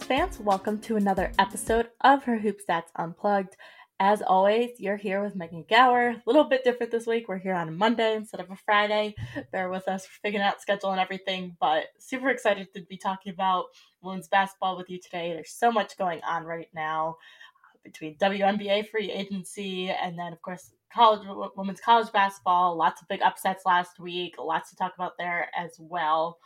[0.00, 3.56] Fans, welcome to another episode of Her Hoop Stats Unplugged.
[4.00, 6.10] As always, you're here with Megan Gauer.
[6.10, 7.28] A little bit different this week.
[7.28, 9.14] We're here on a Monday instead of a Friday.
[9.52, 13.66] Bear with us figuring out schedule and everything, but super excited to be talking about
[14.00, 15.32] women's basketball with you today.
[15.32, 17.16] There's so much going on right now
[17.64, 21.26] uh, between WNBA free agency and then, of course, college
[21.56, 22.76] women's college basketball.
[22.76, 24.36] Lots of big upsets last week.
[24.38, 26.38] Lots to talk about there as well.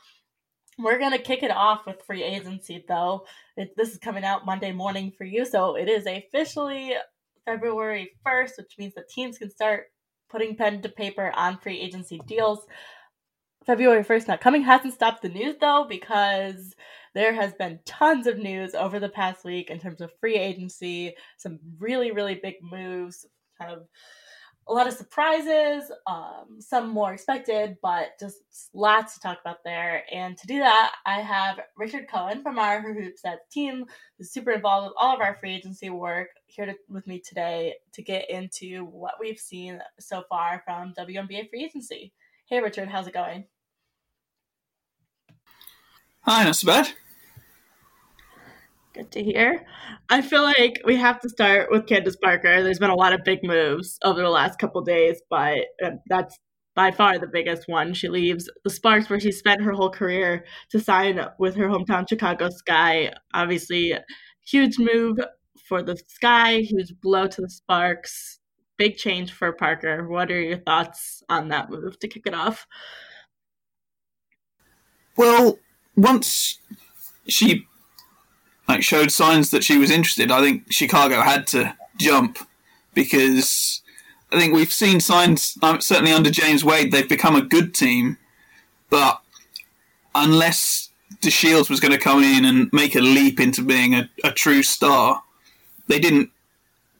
[0.79, 3.27] We're going to kick it off with free agency, though.
[3.57, 6.95] It, this is coming out Monday morning for you, so it is officially
[7.45, 9.87] February 1st, which means that teams can start
[10.31, 12.67] putting pen to paper on free agency deals.
[13.67, 16.75] February 1st not coming hasn't stopped the news, though, because
[17.15, 21.15] there has been tons of news over the past week in terms of free agency,
[21.37, 23.27] some really, really big moves,
[23.61, 23.87] kind of
[24.73, 28.39] a lot of surprises, um, some more expected, but just
[28.73, 30.03] lots to talk about there.
[30.11, 33.85] And to do that, I have Richard Cohen from our Hoop Stats team,
[34.17, 37.75] who's super involved with all of our free agency work, here to, with me today
[37.93, 42.15] to get into what we've seen so far from WNBA free agency.
[42.47, 43.45] Hey, Richard, how's it going?
[46.23, 46.89] Hi, not so bad.
[48.95, 49.65] Good to hear.
[50.11, 52.63] I feel like we have to start with Candace Parker.
[52.63, 56.39] There's been a lot of big moves over the last couple days, but uh, that's
[56.75, 57.95] by far the biggest one.
[57.95, 62.07] She leaves the Sparks, where she spent her whole career, to sign with her hometown
[62.07, 63.15] Chicago Sky.
[63.33, 63.95] Obviously,
[64.45, 65.19] huge move
[65.67, 68.41] for the Sky, huge blow to the Sparks.
[68.77, 70.07] Big change for Parker.
[70.07, 72.67] What are your thoughts on that move to kick it off?
[75.17, 75.59] Well,
[75.97, 76.59] once
[77.27, 77.67] she
[78.73, 82.39] like showed signs that she was interested, I think Chicago had to jump
[82.95, 83.83] because
[84.33, 88.17] I think we've seen signs um, certainly under James Wade they've become a good team,
[88.89, 89.21] but
[90.15, 90.89] unless
[91.21, 94.63] DeShields was going to come in and make a leap into being a, a true
[94.63, 95.23] star,
[95.87, 96.31] they didn't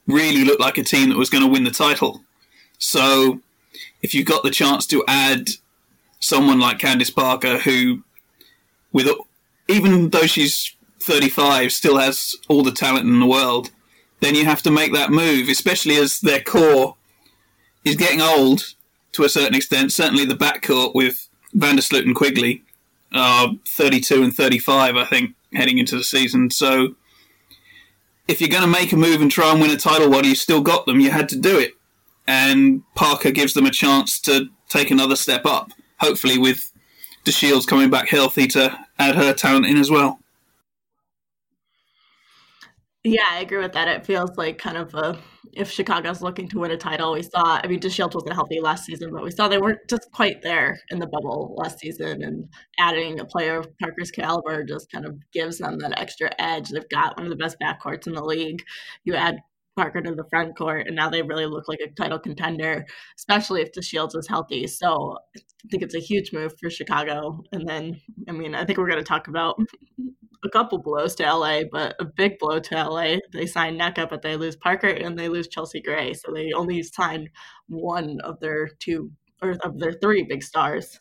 [0.05, 2.21] really look like a team that was going to win the title.
[2.77, 3.39] So
[4.03, 5.49] if you got the chance to add
[6.19, 8.03] someone like Candace Parker, who,
[8.91, 9.09] with
[9.67, 13.71] even though she's 35 still has all the talent in the world,
[14.21, 16.95] then you have to make that move, especially as their core
[17.83, 18.73] is getting old
[19.11, 19.91] to a certain extent.
[19.91, 22.63] Certainly the backcourt with Vandersloot and Quigley
[23.13, 26.49] are 32 and 35, I think, heading into the season.
[26.49, 26.95] So
[28.27, 30.35] if you're going to make a move and try and win a title while you
[30.35, 31.73] still got them, you had to do it.
[32.25, 36.71] And Parker gives them a chance to take another step up, hopefully with
[37.25, 40.19] DeShields coming back healthy to add her talent in as well.
[43.05, 43.89] Yeah, I agree with that.
[43.89, 45.19] It feels like kind of a
[45.51, 47.13] if Chicago's looking to win a title.
[47.13, 50.09] We saw, I mean, DeShields wasn't healthy last season, but we saw they weren't just
[50.13, 52.23] quite there in the bubble last season.
[52.23, 52.47] And
[52.79, 56.69] adding a player of Parker's caliber just kind of gives them that extra edge.
[56.69, 58.63] They've got one of the best backcourts in the league.
[59.03, 59.35] You add
[59.75, 62.85] Parker to the front court, and now they really look like a title contender,
[63.17, 64.65] especially if DeShields is healthy.
[64.67, 65.39] So I
[65.69, 67.41] think it's a huge move for Chicago.
[67.51, 69.59] And then, I mean, I think we're going to talk about
[70.43, 73.17] a couple blows to LA, but a big blow to LA.
[73.31, 76.13] They sign Nneka, but they lose Parker and they lose Chelsea Gray.
[76.13, 77.29] So they only signed
[77.67, 79.11] one of their two
[79.41, 80.99] or of their three big stars.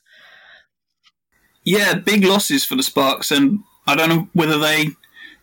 [1.64, 4.88] Yeah, big losses for the Sparks, and I don't know whether they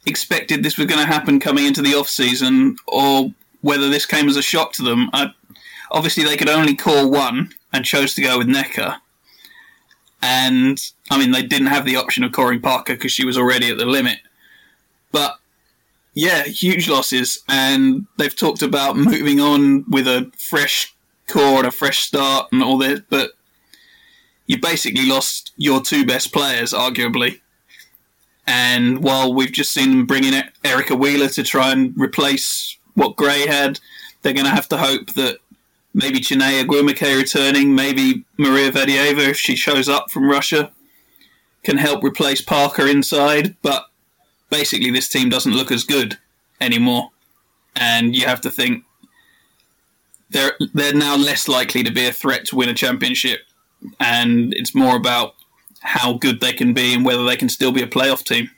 [0.05, 4.27] expected this was going to happen coming into the off season or whether this came
[4.27, 5.09] as a shock to them.
[5.13, 5.27] I,
[5.91, 8.97] obviously, they could only call one and chose to go with Nneka.
[10.21, 10.79] And
[11.09, 13.77] I mean, they didn't have the option of Coring Parker because she was already at
[13.77, 14.19] the limit.
[15.11, 15.37] But
[16.13, 20.93] yeah, huge losses, and they've talked about moving on with a fresh
[21.27, 23.01] core and a fresh start and all this.
[23.09, 23.31] But
[24.47, 27.39] you basically lost your two best players, arguably.
[28.47, 33.15] And while we've just seen them bring in Erica Wheeler to try and replace what
[33.15, 33.79] Gray had,
[34.21, 35.37] they're going to have to hope that
[35.93, 40.71] maybe Chiney Ogwumike returning, maybe Maria Vadeeva if she shows up from Russia,
[41.63, 43.55] can help replace Parker inside.
[43.61, 43.85] But
[44.49, 46.17] basically, this team doesn't look as good
[46.61, 47.09] anymore,
[47.75, 48.83] and you have to think
[50.29, 53.41] they're they're now less likely to be a threat to win a championship,
[53.99, 55.35] and it's more about
[55.81, 58.49] how good they can be and whether they can still be a playoff team.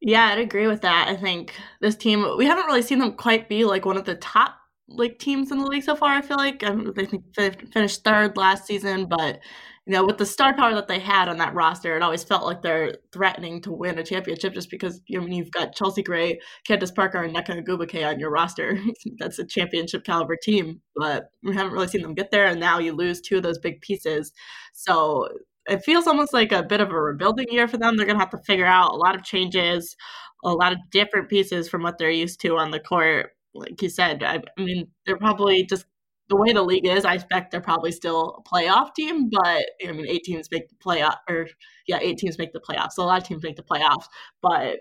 [0.00, 1.08] Yeah, I'd agree with that.
[1.08, 4.14] I think this team, we haven't really seen them quite be like one of the
[4.14, 4.57] top
[4.88, 6.14] like teams in the league so far.
[6.14, 9.40] I feel like um, they finished third last season, but
[9.86, 12.44] you know, with the star power that they had on that roster, it always felt
[12.44, 16.02] like they're threatening to win a championship just because you know, mean, you've got Chelsea
[16.02, 18.78] Gray, Candace Parker, and Nneka Ogwumike on your roster.
[19.18, 22.78] That's a championship caliber team, but we haven't really seen them get there, and now
[22.78, 24.32] you lose two of those big pieces.
[24.74, 25.28] So
[25.66, 27.96] it feels almost like a bit of a rebuilding year for them.
[27.96, 29.96] They're going to have to figure out a lot of changes,
[30.44, 33.88] a lot of different pieces from what they're used to on the court like you
[33.88, 35.86] said, I, I mean, they're probably just
[36.28, 39.92] the way the league is, I expect they're probably still a playoff team, but I
[39.92, 41.48] mean, eight teams make the playoff, or
[41.86, 42.92] yeah, eight teams make the playoffs.
[42.92, 44.04] So a lot of teams make the playoffs,
[44.42, 44.80] but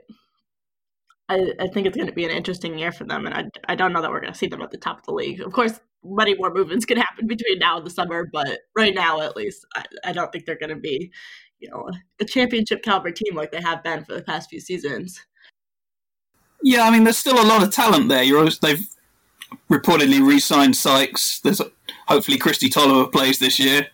[1.29, 3.75] I, I think it's going to be an interesting year for them, and I, I
[3.75, 5.41] don't know that we're going to see them at the top of the league.
[5.41, 9.21] Of course, many more movements can happen between now and the summer, but right now,
[9.21, 11.11] at least, I, I don't think they're going to be,
[11.59, 15.19] you know, a championship caliber team like they have been for the past few seasons.
[16.61, 18.23] Yeah, I mean, there's still a lot of talent there.
[18.23, 18.87] You're they've
[19.69, 21.39] reportedly re-signed Sykes.
[21.39, 21.61] There's
[22.07, 23.87] hopefully Kristi Toliver plays this year.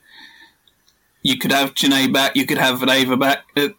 [1.21, 2.35] You could have Chiney back.
[2.35, 3.45] You could have Vadeeva back.
[3.55, 3.69] Uh,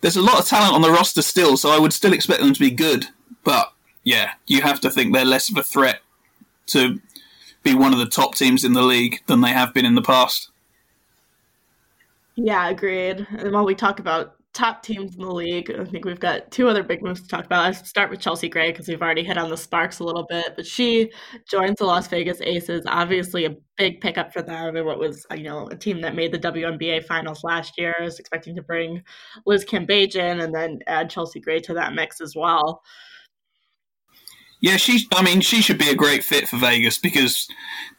[0.00, 2.52] there's a lot of talent on the roster still, so I would still expect them
[2.52, 3.06] to be good.
[3.44, 3.72] But
[4.04, 6.00] yeah, you have to think they're less of a threat
[6.68, 7.00] to
[7.62, 10.02] be one of the top teams in the league than they have been in the
[10.02, 10.50] past.
[12.36, 13.26] Yeah, agreed.
[13.36, 15.70] And while we talk about top teams in the league.
[15.70, 17.64] I think we've got two other big moves to talk about.
[17.64, 20.56] I start with Chelsea Gray because we've already hit on the Sparks a little bit,
[20.56, 21.12] but she
[21.48, 22.82] joins the Las Vegas Aces.
[22.86, 26.16] Obviously, a big pickup for them and what was uh, you know a team that
[26.16, 27.94] made the WNBA finals last year.
[28.00, 29.04] I was expecting to bring
[29.46, 32.82] Liz Cambage in and then add Chelsea Gray to that mix as well.
[34.60, 35.06] Yeah, she.
[35.14, 37.46] I mean, she should be a great fit for Vegas because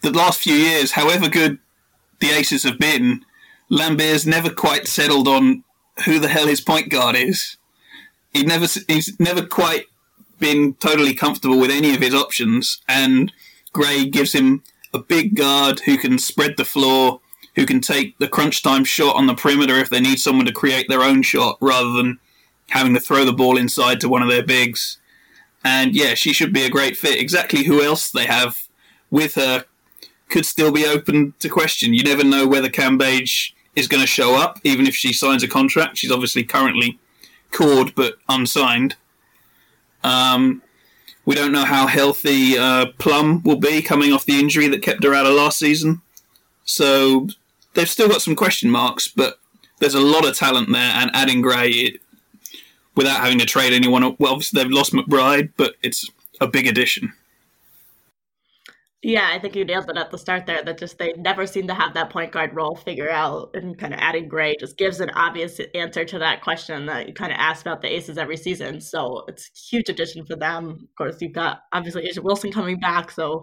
[0.02, 1.60] the last few years, however good
[2.20, 3.24] the Aces have been,
[3.72, 5.64] Laimbeer's never quite settled on
[6.06, 7.58] who the hell his point guard is.
[8.34, 9.86] He never he's never quite
[10.40, 13.32] been totally comfortable with any of his options, and
[13.74, 14.64] Gray gives him
[14.94, 17.22] a big guard who can spread the floor,
[17.56, 20.52] who can take the crunch time shot on the perimeter if they need someone to
[20.52, 22.20] create their own shot rather than
[22.70, 24.98] having to throw the ball inside to one of their bigs.
[25.64, 27.20] And yeah, she should be a great fit.
[27.20, 28.68] Exactly who else they have
[29.12, 29.66] with her
[30.30, 31.94] could still be open to question.
[31.94, 35.48] You never know whether Cambage is going to show up, even if she signs a
[35.48, 35.98] contract.
[35.98, 37.00] She's obviously currently
[37.52, 38.96] called but unsigned.
[40.04, 40.62] Um,
[41.26, 45.04] we don't know how healthy uh, Plum will be coming off the injury that kept
[45.04, 46.02] her out of last season.
[46.66, 47.28] So
[47.74, 49.40] they've still got some question marks, but
[49.80, 52.02] there's a lot of talent there, and adding Gray it,
[52.96, 54.04] without having to trade anyone.
[54.20, 56.10] Well, obviously they've lost McBride, but it's
[56.42, 57.14] a big addition.
[59.02, 60.62] Yeah, I think you nailed it at the start there.
[60.62, 63.94] That just they never seem to have that point guard role figure out, and kind
[63.94, 67.38] of adding Gray just gives an obvious answer to that question that you kind of
[67.40, 68.82] ask about the Aces every season.
[68.82, 70.72] So it's a huge addition for them.
[70.84, 73.42] Of course, you've got obviously A'ja Wilson coming back, so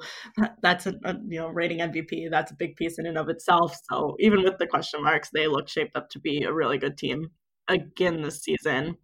[0.61, 2.29] that's a, a you know rating MVP.
[2.31, 3.75] That's a big piece in and of itself.
[3.91, 6.99] So even with the question marks, they look shaped up to be a really good
[6.99, 7.31] team
[7.69, 8.99] again this season.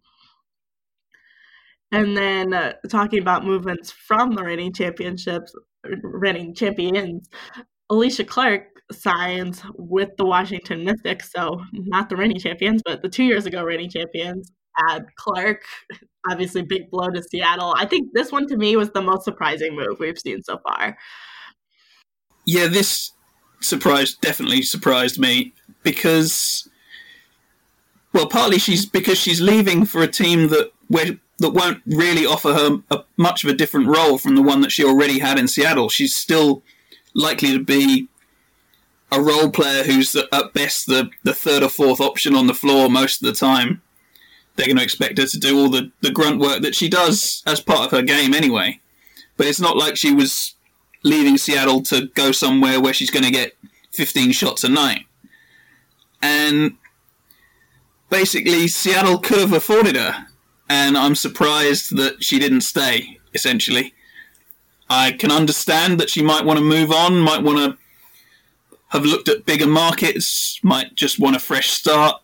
[1.91, 5.53] And then uh, talking about movements from the reigning championships,
[5.83, 7.29] reigning champions,
[7.91, 11.31] Alysha Clark signs with the Washington Mystics.
[11.31, 14.51] So not the reigning champions, but the two years ago reigning champions.
[14.89, 15.61] Add Clark,
[16.27, 17.75] obviously big blow to Seattle.
[17.77, 20.97] I think this one to me was the most surprising move we've seen so far.
[22.47, 23.11] Yeah, this
[23.59, 26.67] surprised definitely surprised me because
[28.13, 32.53] well, partly she's because she's leaving for a team that where that won't really offer
[32.53, 35.47] her a, much of a different role from the one that she already had in
[35.47, 35.89] Seattle.
[35.89, 36.63] She's still
[37.13, 38.07] likely to be
[39.11, 42.89] a role player who's at best the, the third or fourth option on the floor
[42.89, 43.81] most of the time.
[44.55, 47.43] They're going to expect her to do all the, the grunt work that she does
[47.45, 48.79] as part of her game anyway.
[49.35, 50.55] But it's not like she was
[51.03, 53.57] leaving Seattle to go somewhere where she's going to get
[53.91, 55.05] 15 shots a night.
[56.21, 56.77] And
[58.09, 60.27] basically, Seattle could have afforded her
[60.69, 63.19] and I'm surprised that she didn't stay.
[63.33, 63.93] Essentially,
[64.89, 67.77] I can understand that she might want to move on, might want to
[68.89, 72.21] have looked at bigger markets, might just want a fresh start.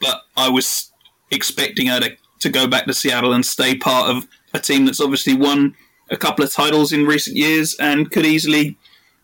[0.00, 0.92] But I was
[1.30, 5.00] expecting her to, to go back to Seattle and stay part of a team that's
[5.00, 5.74] obviously won
[6.10, 8.76] a couple of titles in recent years and could easily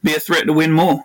[0.02, 1.04] be a threat to win more.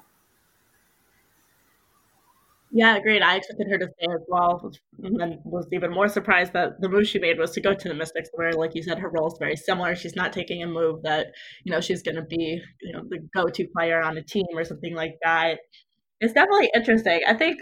[2.74, 3.22] Yeah, agreed.
[3.22, 4.72] I expected her to stay as well,
[5.04, 7.94] and was even more surprised that the move she made was to go to the
[7.94, 9.94] Mystics, where, like you said, her role is very similar.
[9.94, 11.28] She's not taking a move that
[11.66, 14.64] you know she's going to be, you know, the go-to player on a team or
[14.64, 15.60] something like that.
[16.22, 17.22] It's definitely interesting.
[17.28, 17.60] I think.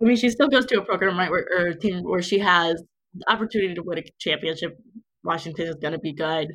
[0.00, 2.82] I mean, she still goes to a program right where or team where she has
[3.14, 4.78] the opportunity to win a championship.
[5.24, 6.48] Washington is going to be good,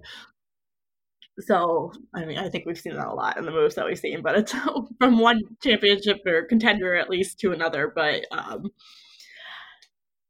[1.40, 3.98] so, I mean, I think we've seen that a lot in the moves that we've
[3.98, 4.54] seen, but it's
[5.00, 7.92] from one championship or contender at least to another.
[7.94, 8.70] But um,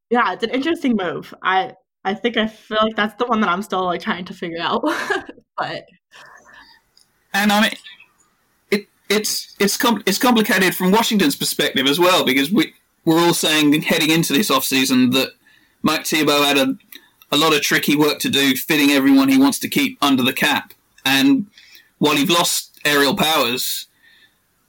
[0.10, 1.34] yeah, it's an interesting move.
[1.44, 1.74] I
[2.06, 4.62] I think I feel like that's the one that I'm still like trying to figure
[4.62, 4.82] out.
[5.58, 5.86] but
[7.34, 7.72] and I mean,
[8.72, 12.74] it it's it's com- it's complicated from Washington's perspective as well because we
[13.06, 15.30] we're all saying heading into this off season that
[15.82, 16.78] Mike Thibault had a
[17.32, 20.34] a lot of tricky work to do fitting everyone he wants to keep under the
[20.34, 20.74] cap.
[21.06, 21.48] And
[21.98, 23.88] while you've lost Aerial Powers,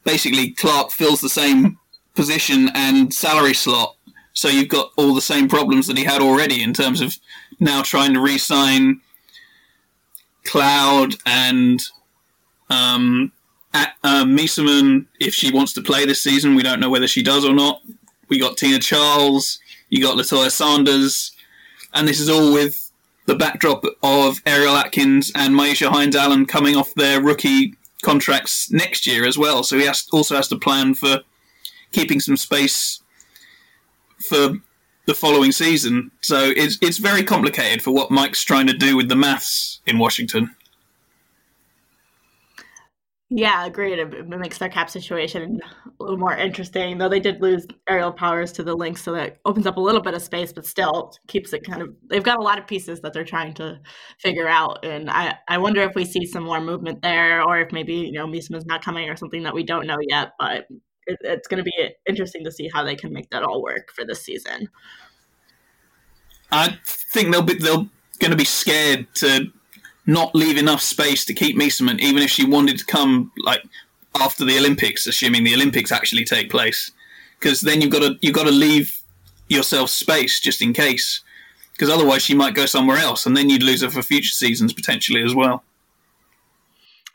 [0.05, 1.79] basically Clark fills the same
[2.15, 3.97] position and salary slot.
[4.33, 7.17] So you've got all the same problems that he had already in terms of
[7.61, 9.01] now trying to re-sign
[10.45, 11.81] Cloud and
[12.69, 13.33] um,
[13.73, 16.55] at, uh, if she wants to play this season.
[16.55, 17.81] We don't know whether she does or not.
[18.29, 19.59] We got Tina Charles.
[19.89, 21.33] You got Latoya Sanders,
[21.93, 22.84] and this is all with
[23.27, 29.07] the backdrop of Ariel Atkins and Myisha Hines Allen coming off their rookie contracts next
[29.07, 29.63] year as well.
[29.63, 31.21] So he has, also has to plan for
[31.93, 33.01] keeping some space
[34.29, 34.59] for
[35.07, 36.11] the following season.
[36.21, 39.99] So it's it's very complicated for what Mike's trying to do with the maths in
[39.99, 40.55] Washington.
[43.37, 43.99] Yeah, agreed.
[43.99, 48.53] It makes their cap situation a little more interesting, though they did lose Aerial Powers
[48.53, 51.53] to the Lynx, so that opens up a little bit of space, but still keeps
[51.53, 51.93] it kind of.
[52.09, 53.81] They've got a lot of pieces that they're trying to
[54.21, 57.73] figure out, and I, I wonder if we see some more movement there, or if
[57.73, 60.35] maybe you know Meesseman's not coming or something that we don't know yet.
[60.39, 60.69] But
[61.09, 63.91] it, it's going to be interesting to see how they can make that all work
[63.97, 64.69] for this season.
[66.53, 67.85] I think they'll be they're
[68.21, 69.51] going to be scared to
[70.07, 73.63] not leave enough space to keep Meesseman, even if she wanted to come like
[74.21, 76.93] after the Olympics, assuming the Olympics actually take place,
[77.39, 79.01] because then you've got to you've got to leave
[79.49, 81.23] yourself space just in case,
[81.73, 84.73] because otherwise she might go somewhere else, and then you'd lose her for future seasons
[84.73, 85.65] potentially as well.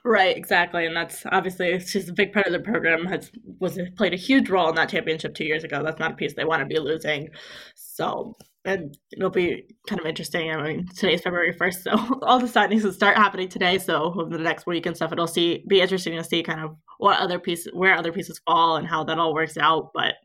[0.05, 3.05] Right, exactly, and that's obviously she's a big part of the program.
[3.05, 5.83] Has was played a huge role in that championship two years ago.
[5.83, 7.29] That's not a piece they want to be losing.
[7.75, 8.35] So
[8.65, 10.51] and it'll be kind of interesting.
[10.51, 13.77] I mean, today's February first, so all the signings will start happening today.
[13.77, 16.75] So over the next week and stuff, it'll see be interesting to see kind of
[16.97, 19.91] what other pieces, where other pieces fall, and how that all works out.
[19.93, 20.15] But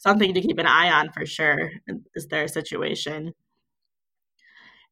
[0.00, 1.70] something to keep an eye on for sure
[2.14, 3.34] is their situation.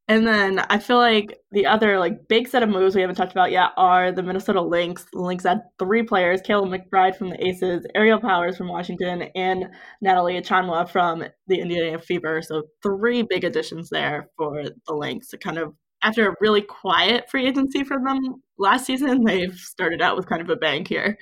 [0.09, 3.33] And then I feel like the other like big set of moves we haven't talked
[3.33, 5.05] about yet are the Minnesota Lynx.
[5.13, 9.67] The Lynx had three players: Kayla McBride from the Aces, Aerial Powers from Washington, and
[10.01, 12.41] Natalie Achonwa from the Indiana Fever.
[12.41, 15.35] So three big additions there for the Lynx.
[15.43, 20.17] kind of after a really quiet free agency for them last season, they've started out
[20.17, 21.19] with kind of a bang here.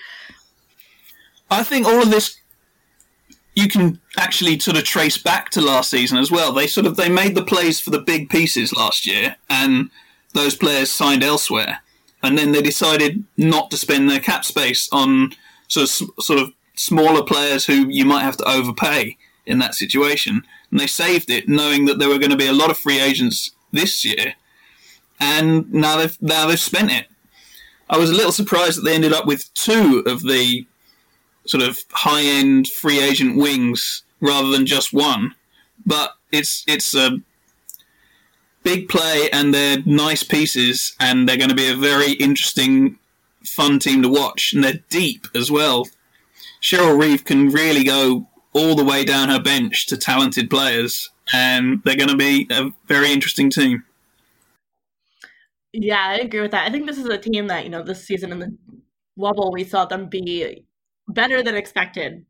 [1.50, 2.38] I think all of this
[3.54, 6.52] you can actually sort of trace back to last season as well.
[6.52, 9.90] They sort of they made the plays for the big pieces last year, and
[10.32, 11.78] those players signed elsewhere,
[12.22, 15.32] and then they decided not to spend their cap space on
[15.68, 20.42] sort of sort of smaller players who you might have to overpay in that situation,
[20.70, 23.00] and they saved it, knowing that there were going to be a lot of free
[23.00, 24.34] agents this year,
[25.20, 27.06] and now they've now they've spent it.
[27.88, 30.66] I was a little surprised that they ended up with two of the
[31.46, 35.34] sort of high end free agent wings rather than just one.
[35.84, 37.18] But it's it's a
[38.62, 42.98] big play and they're nice pieces and they're going to be a very interesting,
[43.44, 45.86] fun team to watch and they're deep as well.
[46.62, 51.82] Cheryl Reeve can really go all the way down her bench to talented players and
[51.84, 53.84] they're going to be a very interesting team.
[55.72, 56.66] Yeah, I agree with that.
[56.66, 58.56] I think this is a team that, you know, this season in the
[59.18, 60.64] wubble, we saw them be
[61.08, 62.24] better than expected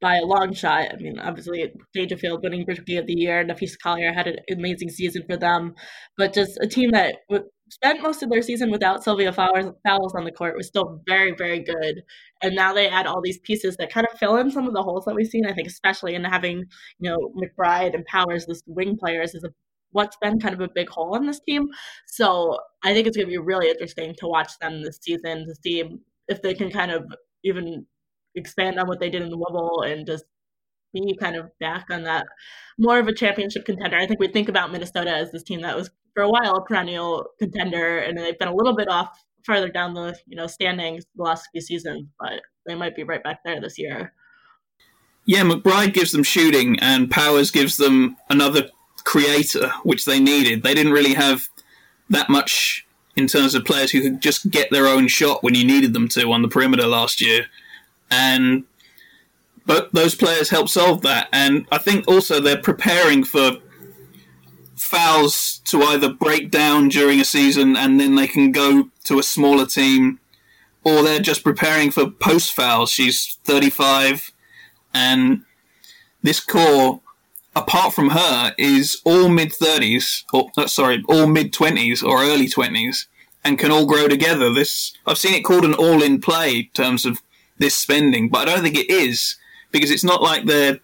[0.00, 0.92] by a long shot.
[0.92, 5.24] I mean, obviously, Dangerfield winning Rookie of the Year, Napheesa Collier had an amazing season
[5.28, 5.74] for them,
[6.16, 7.16] but just a team that
[7.70, 11.58] spent most of their season without Sylvia Fowles on the court was still very, very
[11.58, 12.02] good.
[12.42, 14.82] And now they add all these pieces that kind of fill in some of the
[14.82, 15.46] holes that we've seen.
[15.46, 16.64] I think, especially in having,
[17.00, 19.50] you know, McBride and Powers, this wing players, is a
[19.90, 21.66] what's been kind of a big hole in this team.
[22.06, 25.54] So I think it's going to be really interesting to watch them this season to
[25.62, 25.82] see
[26.28, 27.04] if they can kind of
[27.42, 27.86] even
[28.38, 30.24] expand on what they did in the Wubble and just
[30.92, 32.26] be kind of back on that
[32.78, 33.96] more of a championship contender.
[33.96, 36.64] I think we think about Minnesota as this team that was for a while a
[36.64, 41.04] perennial contender, and they've been a little bit off further down the you know standings
[41.16, 44.12] the last few seasons, but they might be right back there this year.
[45.26, 48.70] Yeah, McBride gives them shooting, and Powers gives them another
[49.04, 50.62] creator, which they needed.
[50.62, 51.48] They didn't really have
[52.08, 55.64] that much in terms of players who could just get their own shot when you
[55.64, 57.46] needed them to on the perimeter last year.
[58.10, 58.64] And
[59.66, 61.28] but those players help solve that.
[61.32, 63.58] And I think also they're preparing for
[64.76, 69.22] Fowles to either break down during a season and then they can go to a
[69.22, 70.20] smaller team,
[70.84, 72.90] or they're just preparing for post Fowles.
[72.90, 74.30] She's 35,
[74.94, 75.42] and
[76.22, 77.00] this core
[77.58, 82.46] apart from her, is all mid 30s, or uh, sorry, all mid 20s or early
[82.46, 83.06] 20s,
[83.44, 84.52] and can all grow together.
[84.52, 87.20] This I've seen it called an all in play in terms of
[87.58, 89.36] this spending, but I don't think it is
[89.70, 90.80] because it's not like they're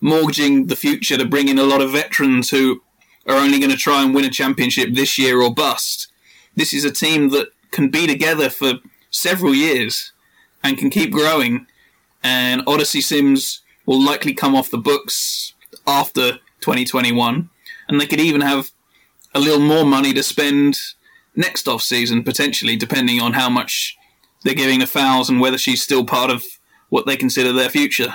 [0.00, 2.82] mortgaging the future to bring in a lot of veterans who
[3.26, 6.08] are only going to try and win a championship this year or bust.
[6.56, 8.74] This is a team that can be together for
[9.10, 10.12] several years
[10.62, 11.66] and can keep growing.
[12.22, 15.54] And Odyssey Sims will likely come off the books
[15.86, 17.50] after 2021,
[17.88, 18.70] and they could even have
[19.34, 20.78] a little more money to spend
[21.34, 23.96] next off season potentially, depending on how much
[24.42, 26.44] they're giving the Fowles and whether she's still part of
[26.88, 28.14] what they consider their future.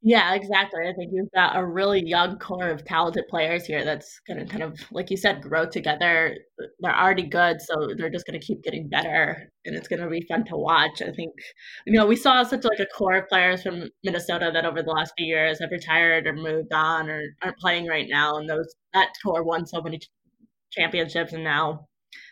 [0.00, 0.88] Yeah, exactly.
[0.88, 4.46] I think you've got a really young core of talented players here that's going to
[4.46, 6.36] kind of, like you said, grow together.
[6.78, 10.08] They're already good, so they're just going to keep getting better, and it's going to
[10.08, 11.02] be fun to watch.
[11.02, 11.32] I think,
[11.84, 14.90] you know, we saw such like a core of players from Minnesota that over the
[14.90, 18.72] last few years have retired or moved on or aren't playing right now, and those
[18.94, 20.00] that core won so many
[20.70, 21.88] championships, and now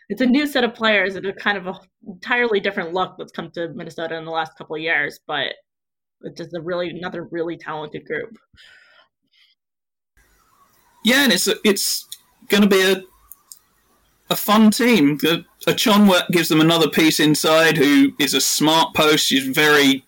[0.09, 3.31] it's a new set of players and a kind of a entirely different look that's
[3.31, 5.53] come to Minnesota in the last couple of years, but
[6.21, 8.37] it's just a really another really talented group.
[11.03, 12.07] Yeah, and it's a, it's
[12.49, 13.03] going to be a
[14.29, 15.17] a fun team.
[15.17, 19.25] The, Achonwa gives them another piece inside, who is a smart post.
[19.25, 20.03] She's very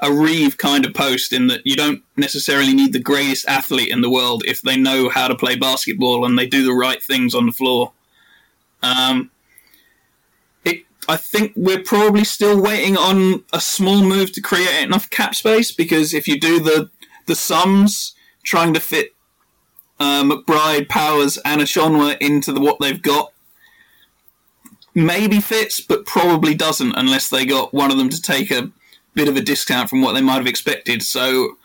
[0.00, 4.00] a Reeve kind of post in that you don't necessarily need the greatest athlete in
[4.00, 7.34] the world if they know how to play basketball and they do the right things
[7.34, 7.92] on the floor.
[8.82, 9.30] Um,
[11.10, 15.72] I think we're probably still waiting on a small move to create enough cap space
[15.72, 16.88] because if you do the
[17.26, 18.14] the sums
[18.44, 19.14] trying to fit
[19.98, 23.32] uh, McBride, Powers, and Achonwa into the, what they've got
[24.94, 28.70] maybe fits, but probably doesn't unless they got one of them to take a
[29.14, 31.02] bit of a discount from what they might have expected.
[31.02, 31.56] So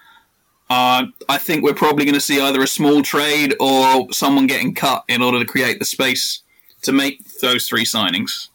[0.71, 4.73] uh, I think we're probably going to see either a small trade or someone getting
[4.73, 6.41] cut in order to create the space
[6.85, 8.49] to make those three signings.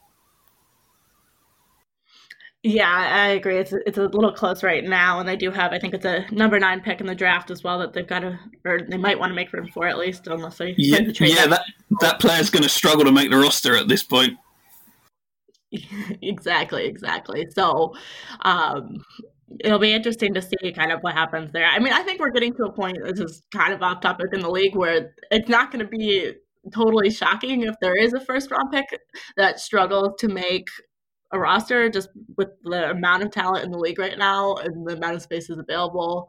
[2.63, 3.57] Yeah, I agree.
[3.57, 5.73] It's it's a little close right now, and they do have.
[5.73, 8.19] I think it's a number nine pick in the draft as well that they've got
[8.21, 11.13] to, or they might want to make room for at least, unless they yeah the
[11.13, 11.35] trade.
[11.35, 11.63] yeah that
[12.01, 14.37] that player's going to struggle to make the roster at this point.
[16.23, 17.47] exactly, exactly.
[17.51, 17.95] So,
[18.43, 19.05] um,
[19.61, 21.67] it'll be interesting to see kind of what happens there.
[21.67, 22.99] I mean, I think we're getting to a point.
[23.03, 26.35] This is kind of off topic in the league where it's not going to be
[26.73, 28.87] totally shocking if there is a first round pick
[29.37, 30.69] that struggles to make
[31.33, 34.97] a roster just with the amount of talent in the league right now and the
[34.97, 36.29] amount of spaces available.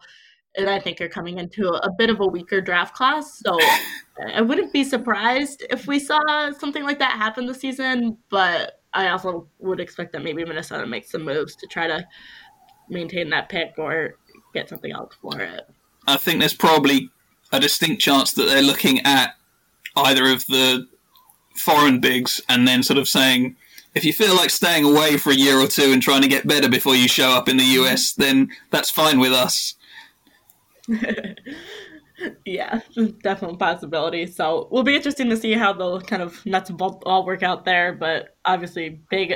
[0.55, 3.39] And I think you're coming into a, bit of a weaker draft class.
[3.39, 3.57] So
[4.33, 8.17] I wouldn't be surprised if we saw something like that happen this season.
[8.29, 12.05] But I also would expect that maybe Minnesota makes some moves to try to
[12.89, 14.15] maintain that pick or
[14.53, 15.61] get something else for it.
[16.05, 17.09] I think there's probably
[17.51, 19.35] a distinct chance that they're looking at
[19.95, 20.87] either of the
[21.55, 23.55] foreign bigs and then sort of saying,
[23.93, 26.47] if you feel like staying away for a year or two and trying to get
[26.47, 28.21] better before you show up in the US, mm-hmm.
[28.21, 29.75] then that's fine with us.
[32.45, 32.79] yeah,
[33.23, 34.27] definitely possibility.
[34.27, 37.43] So we'll be interesting to see how the kind of nuts and bolts all work
[37.43, 37.93] out there.
[37.93, 39.33] But obviously, big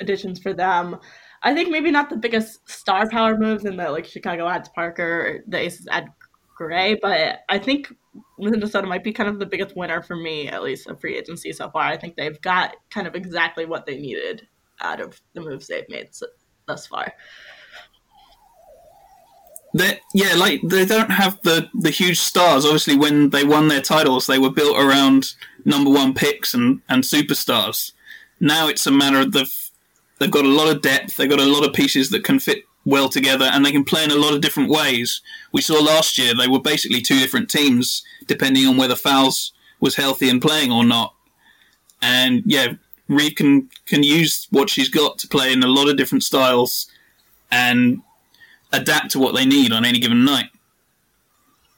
[0.00, 0.98] additions for them.
[1.42, 5.44] I think maybe not the biggest star power moves in the like Chicago adds Parker,
[5.46, 6.08] the Aces add
[6.56, 7.94] Gray, but I think
[8.38, 11.52] Minnesota might be kind of the biggest winner for me, at least of free agency
[11.52, 11.82] so far.
[11.82, 14.48] I think they've got kind of exactly what they needed
[14.80, 16.08] out of the moves they've made
[16.66, 17.12] thus far.
[19.74, 22.64] They're, yeah, like they don't have the the huge stars.
[22.64, 25.34] Obviously, when they won their titles, they were built around
[25.66, 27.92] number one picks and and superstars.
[28.40, 29.50] Now it's a matter of the
[30.18, 31.16] they've got a lot of depth.
[31.16, 34.04] They've got a lot of pieces that can fit well together, and they can play
[34.04, 35.20] in a lot of different ways.
[35.52, 39.96] We saw last year they were basically two different teams depending on whether Fowles was
[39.96, 41.12] healthy and playing or not.
[42.00, 42.74] And yeah,
[43.08, 46.86] Reeve can can use what she's got to play in a lot of different styles
[47.50, 48.00] and
[48.72, 50.46] adapt to what they need on any given night.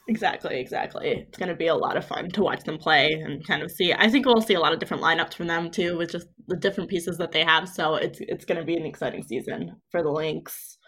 [0.07, 1.07] Exactly, exactly.
[1.09, 3.69] It's going to be a lot of fun to watch them play and kind of
[3.69, 3.93] see.
[3.93, 6.55] I think we'll see a lot of different lineups from them too, with just the
[6.55, 7.69] different pieces that they have.
[7.69, 10.78] So it's it's going to be an exciting season for the Lynx.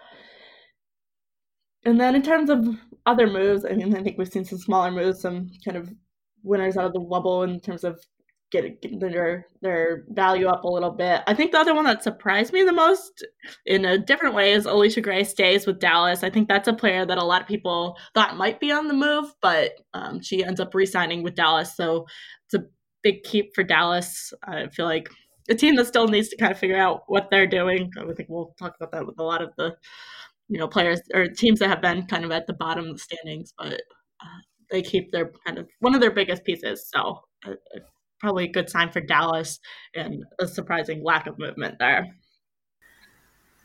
[1.85, 2.67] And then in terms of
[3.05, 5.91] other moves, I mean, I think we've seen some smaller moves, some kind of
[6.43, 7.99] winners out of the wubble in terms of
[8.51, 11.21] getting, their their value up a little bit.
[11.25, 13.25] I think the other one that surprised me the most
[13.65, 16.23] in a different way is Allisha Gray stays with Dallas.
[16.23, 18.93] I think that's a player that a lot of people thought might be on the
[18.93, 22.05] move, but um, she ends up re-signing with Dallas, so
[22.45, 22.67] it's a
[23.01, 24.33] big keep for Dallas.
[24.43, 25.09] I feel like
[25.49, 27.89] a team that still needs to kind of figure out what they're doing.
[27.97, 29.75] I think we'll talk about that with a lot of the
[30.51, 32.99] you know players or teams that have been kind of at the bottom of the
[32.99, 33.73] standings, but
[34.21, 36.89] uh, they keep their kind of one of their biggest pieces.
[36.93, 37.53] So uh,
[38.19, 39.59] probably a good sign for Dallas
[39.95, 42.05] and a surprising lack of movement there.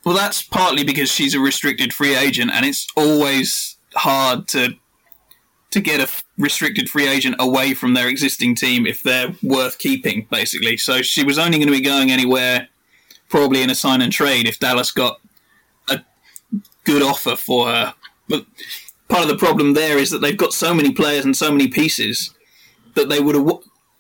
[0.05, 4.75] Well, that's partly because she's a restricted free agent, and it's always hard to
[5.72, 10.29] to get a restricted free agent away from their existing team if they're worth keeping,
[10.31, 10.77] basically.
[10.77, 12.68] So she was only going to be going anywhere,
[13.29, 15.18] probably in a sign and trade, if Dallas got
[16.87, 17.94] good offer for her.
[18.29, 18.46] But
[19.09, 21.68] part of the problem there is that they've got so many players and so many
[21.68, 22.35] pieces
[22.94, 23.44] that they would have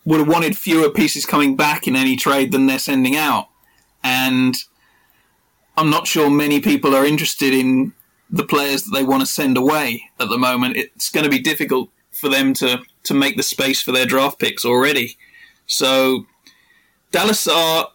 [0.06, 3.48] would have wanted fewer pieces coming back in any trade than they're sending out.
[4.04, 4.54] And
[5.76, 7.92] I'm not sure many people are interested in
[8.30, 10.76] the players that they want to send away at the moment.
[10.76, 14.38] It's going to be difficult for them to, to make the space for their draft
[14.38, 15.16] picks already.
[15.66, 16.26] So
[17.10, 17.88] Dallas are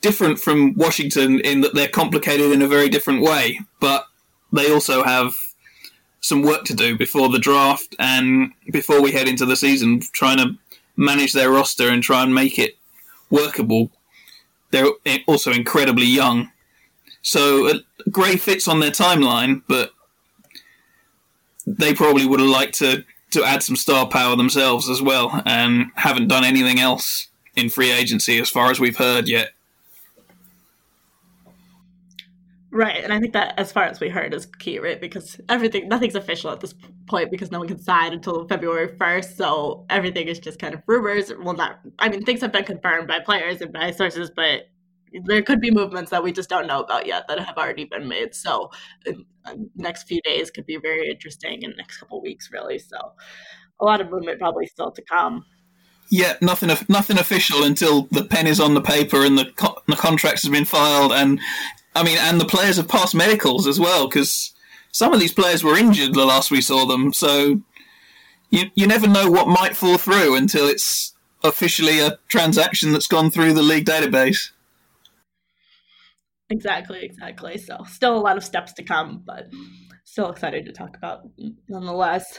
[0.00, 4.06] different from Washington in that they're complicated in a very different way, but
[4.54, 5.32] they also have
[6.20, 10.38] some work to do before the draft and before we head into the season, trying
[10.38, 10.54] to
[10.96, 12.76] manage their roster and try and make it
[13.30, 13.90] workable.
[14.70, 14.86] They're
[15.26, 16.50] also incredibly young.
[17.20, 17.74] So uh,
[18.10, 19.90] Gray fits on their timeline, but
[21.66, 25.86] they probably would have liked to, to add some star power themselves as well and
[25.96, 29.50] haven't done anything else in free agency as far as we've heard yet.
[32.74, 35.00] Right, and I think that as far as we heard is key, right?
[35.00, 36.74] Because everything, nothing's official at this
[37.06, 39.36] point because no one can sign until February first.
[39.36, 41.32] So everything is just kind of rumors.
[41.40, 44.62] Well, not, I mean, things have been confirmed by players and by sources, but
[45.24, 48.08] there could be movements that we just don't know about yet that have already been
[48.08, 48.34] made.
[48.34, 48.72] So
[49.76, 52.80] next few days could be very interesting in the next couple weeks, really.
[52.80, 52.96] So
[53.78, 55.44] a lot of movement probably still to come.
[56.10, 59.94] Yeah, nothing nothing official until the pen is on the paper and the, co- the
[59.94, 61.38] contracts have been filed and
[61.94, 64.52] I mean, and the players have passed medicals as well because
[64.90, 67.12] some of these players were injured the last we saw them.
[67.12, 67.60] So
[68.50, 73.30] you you never know what might fall through until it's officially a transaction that's gone
[73.30, 74.50] through the league database.
[76.50, 77.58] Exactly, exactly.
[77.58, 79.48] So still a lot of steps to come, but
[80.04, 81.28] still excited to talk about
[81.68, 82.38] nonetheless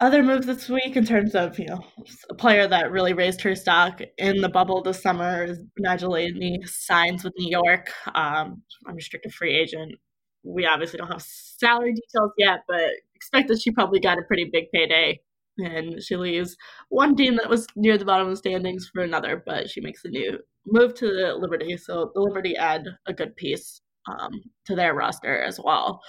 [0.00, 1.80] other moves this week in terms of you know
[2.28, 6.16] a player that really raised her stock in the bubble this summer is Nigel
[6.64, 7.90] signs with New York.
[8.14, 9.94] Um, unrestricted free agent.
[10.42, 14.48] We obviously don't have salary details yet, but expect that she probably got a pretty
[14.52, 15.20] big payday.
[15.58, 16.54] And she leaves
[16.90, 20.04] one team that was near the bottom of the standings for another, but she makes
[20.04, 21.78] a new move to the Liberty.
[21.78, 26.02] So the Liberty add a good piece um, to their roster as well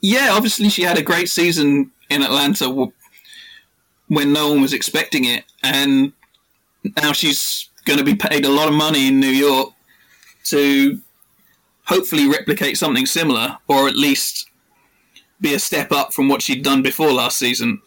[0.00, 2.68] yeah, obviously she had a great season in Atlanta
[4.08, 6.12] when no one was expecting it, and
[6.96, 9.72] now she's going to be paid a lot of money in New York
[10.44, 11.00] to
[11.86, 14.48] hopefully replicate something similar, or at least
[15.40, 17.80] be a step up from what she'd done before last season.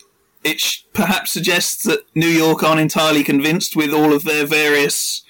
[0.43, 5.23] It sh- perhaps suggests that New York aren't entirely convinced with all of their various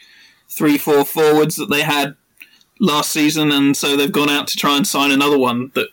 [0.49, 2.15] three, four forwards that they had
[2.79, 5.89] last season, and so they've gone out to try and sign another one that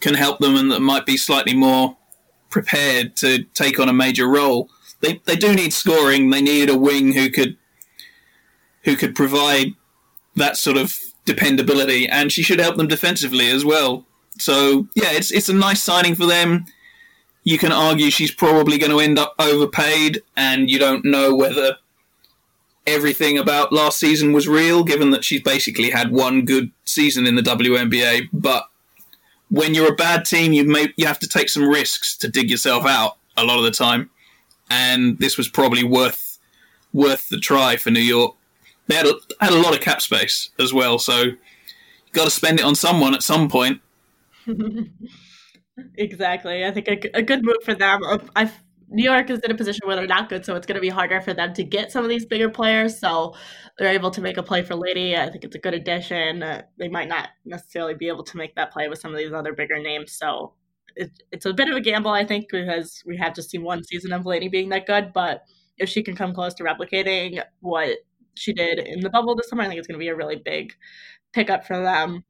[0.00, 1.96] can help them and that might be slightly more
[2.50, 4.68] prepared to take on a major role.
[5.00, 6.30] They they do need scoring.
[6.30, 7.56] They need a wing who could
[8.84, 9.68] who could provide
[10.36, 14.04] that sort of dependability, and she should help them defensively as well.
[14.38, 16.66] So yeah, it's it's a nice signing for them.
[17.42, 21.76] You can argue she's probably going to end up overpaid, and you don't know whether
[22.86, 27.36] everything about last season was real, given that she's basically had one good season in
[27.36, 28.28] the WNBA.
[28.32, 28.64] But
[29.50, 32.50] when you're a bad team, you may you have to take some risks to dig
[32.50, 34.10] yourself out a lot of the time,
[34.70, 36.38] and this was probably worth
[36.92, 38.34] worth the try for New York.
[38.86, 41.36] They had a, had a lot of cap space as well, so you
[42.12, 43.80] got to spend it on someone at some point.
[45.96, 48.00] exactly, I think a, a good move for them.
[48.34, 48.50] I
[48.92, 50.88] New York is in a position where they're not good, so it's going to be
[50.88, 52.98] harder for them to get some of these bigger players.
[52.98, 53.34] So
[53.78, 55.16] they're able to make a play for Laney.
[55.16, 56.42] I think it's a good addition.
[56.42, 59.32] Uh, they might not necessarily be able to make that play with some of these
[59.32, 60.12] other bigger names.
[60.12, 60.54] So
[60.96, 63.84] it, it's a bit of a gamble, I think, because we have just seen one
[63.84, 65.12] season of Laney being that good.
[65.12, 65.42] But
[65.78, 67.98] if she can come close to replicating what
[68.34, 70.42] she did in the bubble this summer, I think it's going to be a really
[70.44, 70.74] big
[71.32, 72.24] pickup for them.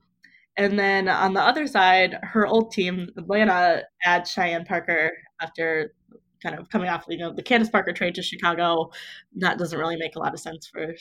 [0.57, 5.95] And then on the other side, her old team, Atlanta, adds Cheyenne Parker after
[6.43, 8.91] kind of coming off, you know, the Candace Parker trade to Chicago.
[9.37, 10.95] That doesn't really make a lot of sense for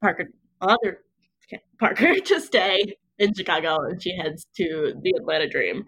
[0.00, 1.00] Parker, other
[1.78, 5.84] Parker to stay in Chicago, and she heads to the Atlanta Dream.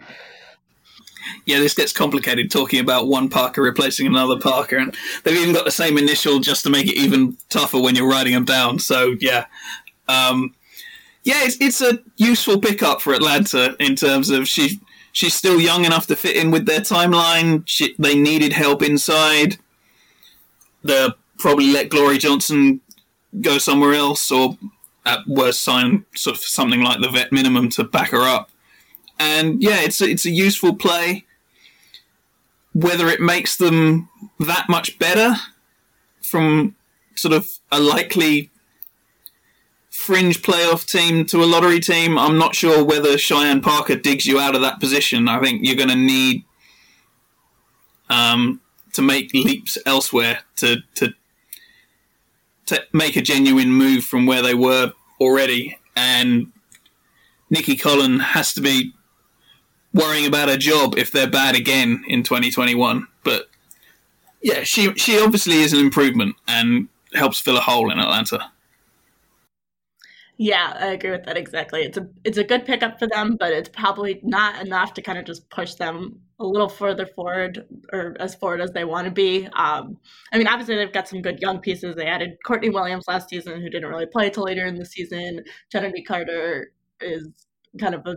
[1.47, 5.65] Yeah, this gets complicated talking about one Parker replacing another Parker, and they've even got
[5.65, 8.79] the same initial just to make it even tougher when you're writing them down.
[8.79, 9.47] So yeah,
[10.09, 10.55] um,
[11.23, 14.81] yeah, it's it's a useful pickup for Atlanta in terms of she
[15.13, 17.63] she's still young enough to fit in with their timeline.
[17.67, 19.59] She, they needed help inside.
[20.83, 22.81] They'll probably let Glory Johnson
[23.41, 24.57] go somewhere else, or
[25.07, 28.51] at worst sign sort of something like the vet minimum to back her up.
[29.19, 31.25] And yeah, it's a, it's a useful play.
[32.73, 35.35] Whether it makes them that much better
[36.23, 36.77] from
[37.17, 38.51] sort of a likely
[40.11, 44.41] fringe playoff team to a lottery team, I'm not sure whether Cheyenne Parker digs you
[44.41, 45.29] out of that position.
[45.29, 46.45] I think you're going to need
[48.09, 48.61] um,
[48.95, 51.15] to make leaps elsewhere to, to
[52.67, 55.79] to make a genuine move from where they were already.
[55.95, 56.51] And
[57.49, 58.93] Nicki Collen has to be
[59.95, 63.07] worrying about her job if they're bad again in 2021.
[63.23, 63.49] But
[64.43, 68.51] yeah, she she obviously is an improvement and helps fill a hole in Atlanta.
[70.43, 71.83] Yeah, I agree with that exactly.
[71.83, 75.19] It's a it's a good pickup for them, but it's probably not enough to kind
[75.19, 79.11] of just push them a little further forward or as forward as they want to
[79.11, 79.47] be.
[79.49, 79.99] Um,
[80.33, 81.95] I mean, obviously they've got some good young pieces.
[81.95, 85.45] They added Courtney Williams last season, who didn't really play till later in the season.
[85.71, 86.73] Chennedy Carter
[87.03, 87.29] is
[87.79, 88.17] kind of a,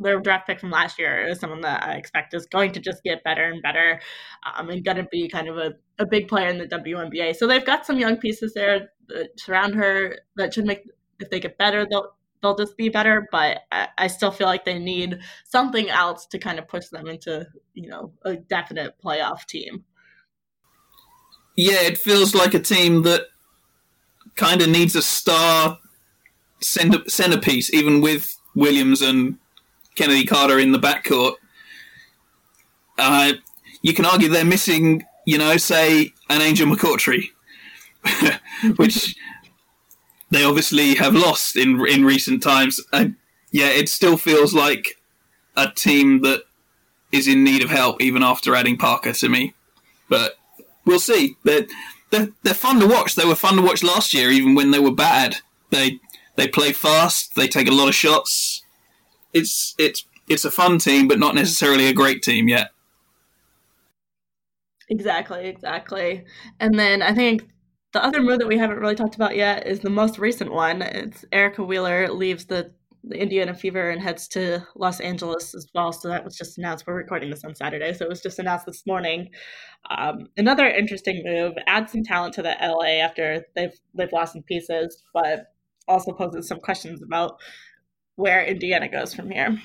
[0.00, 3.04] their draft pick from last year is someone that I expect is going to just
[3.04, 4.00] get better and better
[4.44, 7.36] um, and going to be kind of a, a big player in the WNBA.
[7.36, 10.82] So they've got some young pieces there that surround her that should make
[11.20, 13.28] if they get better, they'll they'll just be better.
[13.30, 17.08] But I, I, still feel like they need something else to kind of push them
[17.08, 19.84] into you know a definite playoff team.
[21.56, 23.22] Yeah, it feels like a team that
[24.36, 25.78] kind of needs a star
[26.60, 29.38] center, centerpiece, even with Williams and
[29.94, 31.34] Chennedy Carter in the backcourt.
[32.98, 33.34] Uh,
[33.82, 37.30] you can argue they're missing, you know, say an Angel McCoughtry,
[38.76, 39.16] which
[40.30, 42.80] they obviously have lost in in recent times.
[42.92, 43.16] And
[43.50, 44.98] yeah, it still feels like
[45.56, 46.42] a team that
[47.12, 49.54] is in need of help even after adding Parker to me.
[50.08, 50.36] But
[50.84, 51.36] we'll see.
[51.44, 51.66] They're,
[52.10, 53.14] they're, they're fun to watch.
[53.14, 55.36] They were fun to watch last year, even when they were bad.
[55.70, 56.00] They
[56.36, 57.36] they play fast.
[57.36, 58.62] They take a lot of shots.
[59.32, 62.70] It's it's it's a fun team, but not necessarily a great team yet.
[64.88, 66.24] Exactly, exactly.
[66.60, 67.48] And then I think
[67.94, 70.82] the other move that we haven't really talked about yet is the most recent one.
[70.82, 72.72] It's Erica Wheeler leaves the,
[73.04, 75.92] the Indiana Fever and heads to Los Angeles as well.
[75.92, 76.88] So that was just announced.
[76.88, 79.30] We're recording this on Saturday, so it was just announced this morning.
[79.96, 81.52] Um, another interesting move.
[81.68, 85.52] Add some talent to the LA after they've they've lost some pieces, but
[85.86, 87.36] also poses some questions about
[88.16, 89.56] where Indiana goes from here.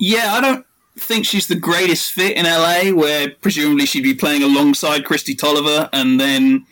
[0.00, 0.66] Yeah, I don't
[0.98, 5.88] think she's the greatest fit in LA, where presumably she'd be playing alongside Kristi Toliver,
[5.92, 6.66] and then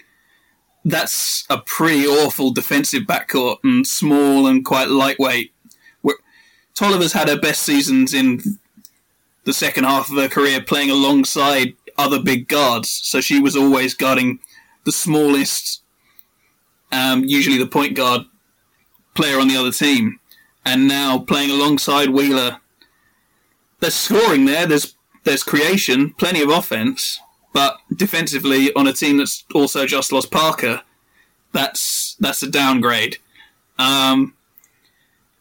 [0.85, 5.52] that's a pretty awful defensive backcourt and small and quite lightweight.
[6.80, 8.40] Toliver's had her best seasons in
[9.44, 12.90] the second half of her career playing alongside other big guards.
[12.90, 14.40] So she was always guarding
[14.85, 15.83] the smallest,
[16.90, 18.22] um, usually the point guard
[19.14, 20.20] player on the other team.
[20.64, 22.61] And now playing alongside Wheeler,
[23.80, 24.66] there's scoring there.
[24.66, 27.20] There's there's creation, plenty of offense,
[27.52, 30.82] but defensively on a team that's also just lost Parker,
[31.52, 33.18] that's that's a downgrade.
[33.78, 34.34] Um,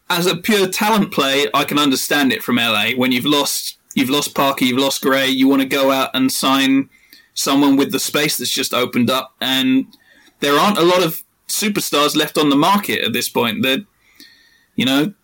[0.08, 2.90] as a pure talent play, I can understand it from LA.
[2.96, 6.32] When you've lost you've lost Parker, you've lost Gray, you want to go out and
[6.32, 6.90] sign
[7.34, 9.86] someone with the space that's just opened up, and
[10.40, 13.62] there aren't a lot of superstars left on the market at this point.
[13.62, 13.84] That
[14.74, 15.14] you know,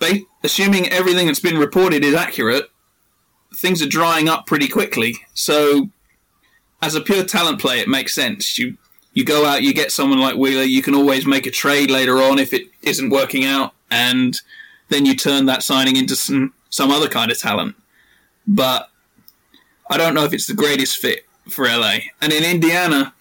[0.00, 2.70] they, assuming everything that's been reported is accurate,
[3.56, 5.16] things are drying up pretty quickly.
[5.34, 5.90] So,
[6.82, 8.58] as a pure talent play, it makes sense.
[8.58, 8.76] You
[9.12, 10.64] you go out, you get someone like Wheeler.
[10.64, 14.40] You can always make a trade later on if it isn't working out, and
[14.88, 17.76] then you turn that signing into some some other kind of talent.
[18.46, 18.90] But
[19.88, 21.98] I don't know if it's the greatest fit for LA.
[22.20, 23.14] And in Indiana,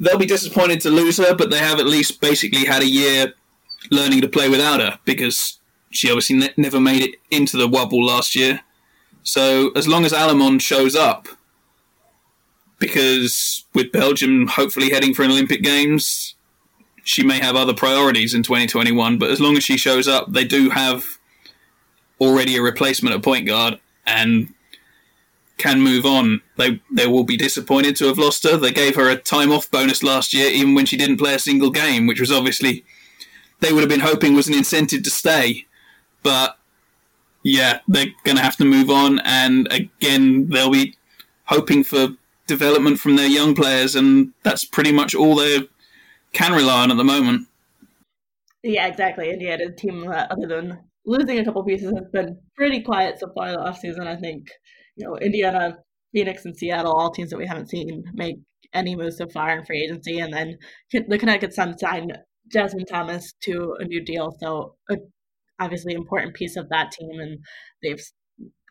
[0.00, 3.34] they'll be disappointed to lose her, but they have at least basically had a year
[3.90, 5.58] learning to play without her because
[5.96, 8.60] she obviously ne- never made it into the wubble last year.
[9.22, 11.28] So as long as Allemand shows up,
[12.78, 16.34] because with Belgium hopefully heading for an Olympic Games,
[17.02, 19.18] she may have other priorities in 2021.
[19.18, 21.04] But as long as she shows up, they do have
[22.20, 24.52] already a replacement at point guard and
[25.58, 26.42] can move on.
[26.56, 28.56] They they will be disappointed to have lost her.
[28.56, 31.38] They gave her a time off bonus last year, even when she didn't play a
[31.38, 32.84] single game, which was obviously
[33.60, 35.66] they would have been hoping was an incentive to stay.
[36.26, 36.58] But
[37.44, 40.96] yeah, they're going to have to move on, and again, they'll be
[41.44, 42.08] hoping for
[42.48, 45.68] development from their young players, and that's pretty much all they
[46.32, 47.46] can rely on at the moment.
[48.64, 49.30] Yeah, exactly.
[49.30, 53.52] Indiana's team, uh, other than losing a couple pieces, has been pretty quiet so far
[53.52, 54.08] the offseason.
[54.08, 54.48] I think,
[54.96, 55.78] you know, Indiana,
[56.12, 58.38] Phoenix, and Seattle, all teams that we haven't seen make
[58.74, 60.18] any moves so far in free agency.
[60.18, 60.58] And then
[60.90, 62.18] the Connecticut Sun signed
[62.52, 64.36] Jasmine Thomas to a new deal.
[64.40, 64.96] So, a
[65.60, 67.38] obviously important piece of that team, and
[67.82, 68.02] they've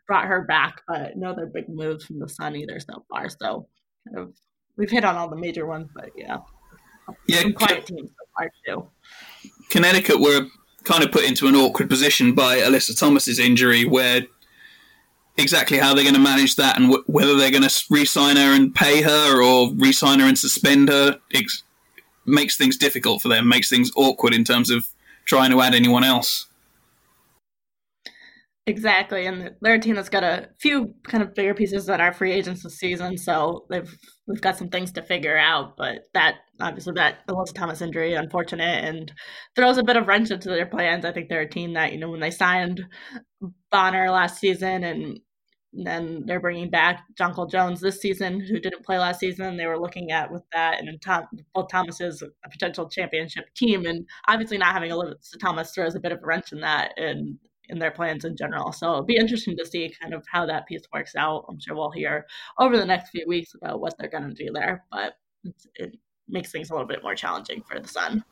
[0.08, 3.30] brought her back, but no other big moves from the Sun either so far.
[3.30, 3.68] So,
[4.08, 4.34] kind of,
[4.78, 6.38] we've hit on all the major ones, but yeah,
[7.28, 8.88] yeah, Some quiet teams so far too.
[9.70, 10.48] Connecticut were
[10.84, 14.22] kind of put into an awkward position by Alyssa Thomas's injury, where
[15.38, 18.56] exactly how they're going to manage that and w- whether they're going to re-sign her
[18.56, 21.64] and pay her or re-sign her and suspend her ex-
[22.26, 24.88] makes things difficult for them, makes things awkward in terms of
[25.26, 26.48] trying to add anyone else.
[28.68, 32.12] Exactly, and they're a team that's got a few kind of bigger pieces that are
[32.12, 35.78] free agents this season, so they've we've got some things to figure out.
[35.78, 39.14] But that obviously that Alyssa Thomas injury, unfortunate, and
[39.56, 41.06] throws a bit of wrench into their plans.
[41.06, 42.84] I think they're a team that you know when they signed
[43.72, 45.20] Bonner last season, and
[45.74, 49.58] then they're bringing back Jonquel Jones this season, who didn't play last season.
[49.58, 53.86] They were looking at with that, and Tom, both Thomas is a potential championship team,
[53.86, 57.38] and obviously not having Alyssa Thomas throws a bit of a wrench in that, and
[57.70, 58.72] in their plans in general.
[58.72, 61.46] So it'll be interesting to see kind of how that piece works out.
[61.50, 62.26] I'm sure we'll hear
[62.60, 65.14] over the next few weeks about what they're going to do there, but
[65.76, 65.96] it
[66.28, 68.24] makes things a little bit more challenging for the Sun.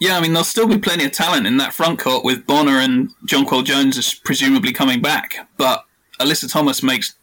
[0.00, 2.78] Yeah, I mean, there'll still be plenty of talent in that front court with Bonner
[2.78, 5.84] and Jonquel Jones is presumably coming back, but
[6.18, 7.14] Alyssa Thomas makes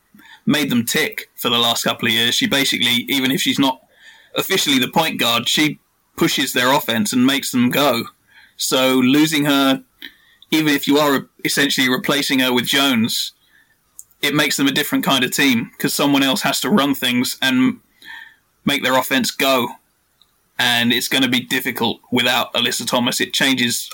[0.46, 2.34] made them tick for the last couple of years.
[2.34, 3.82] She basically, even if she's not
[4.36, 5.80] officially the point guard, she
[6.16, 8.06] pushes their offense and makes them go.
[8.56, 9.84] So losing her
[10.52, 13.34] even if you are essentially replacing her with Jones,
[14.22, 17.38] it makes them a different kind of team because someone else has to run things
[17.42, 17.80] and
[18.66, 19.70] make their offense go.
[20.60, 23.22] And it's going to be difficult without Alyssa Thomas.
[23.22, 23.92] It changes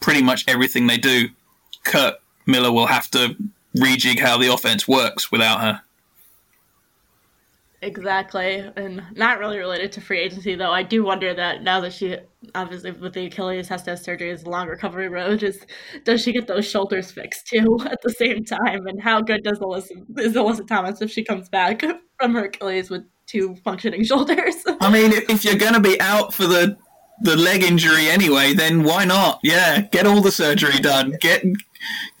[0.00, 1.28] pretty much everything they do.
[1.84, 2.14] Curt
[2.46, 3.36] Miller will have to
[3.76, 5.82] rejig how the offense works without her.
[7.82, 10.70] Exactly, and not really related to free agency though.
[10.70, 12.16] I do wonder that now that she
[12.54, 15.42] obviously with the Achilles has to have surgery is a long recovery road.
[15.42, 15.60] Is
[16.04, 18.86] does she get those shoulders fixed too at the same time?
[18.86, 21.82] And how good does Alyssa is Alyssa Thomas if she comes back
[22.18, 24.56] from her Achilles with two functioning shoulders?
[24.80, 26.78] I mean, if you're to be out for the
[27.20, 29.40] the leg injury anyway, then why not?
[29.42, 31.16] Yeah, get all the surgery done.
[31.20, 31.44] Get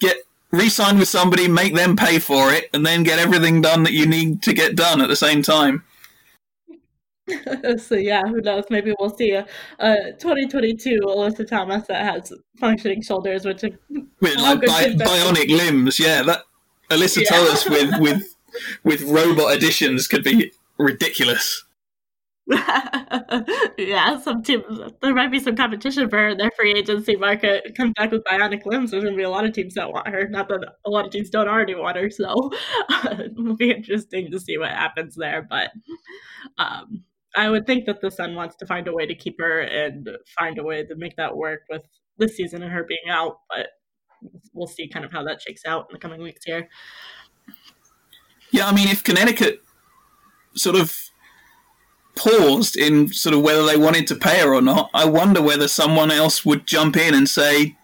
[0.00, 0.18] get
[0.56, 4.06] re-sign with somebody, make them pay for it, and then get everything done that you
[4.06, 5.84] need to get done at the same time.
[7.78, 8.64] so yeah, who knows?
[8.70, 9.46] Maybe we'll see a,
[9.80, 15.98] a 2022 Alyssa Thomas that has functioning shoulders, which with like bi- bionic limbs.
[15.98, 16.42] Yeah, that
[16.90, 17.28] Alyssa yeah.
[17.28, 18.36] Thomas with with
[18.84, 21.64] with robot additions could be ridiculous.
[23.76, 24.62] yeah, some teams
[25.02, 27.74] there might be some competition for their free agency market.
[27.76, 28.92] Come back with bionic limbs.
[28.92, 30.28] There's gonna be a lot of teams that want her.
[30.28, 32.52] Not that a lot of teams don't already want her, so
[33.18, 35.44] it'll be interesting to see what happens there.
[35.48, 35.72] But
[36.56, 37.02] um,
[37.36, 40.08] I would think that the Sun wants to find a way to keep her and
[40.38, 41.82] find a way to make that work with
[42.16, 43.38] this season and her being out.
[43.48, 43.70] But
[44.52, 46.68] we'll see kind of how that shakes out in the coming weeks here.
[48.52, 49.62] Yeah, I mean, if Connecticut
[50.54, 51.05] sort of
[52.16, 55.68] paused in sort of whether they wanted to pay her or not, I wonder whether
[55.68, 57.76] someone else would jump in and say,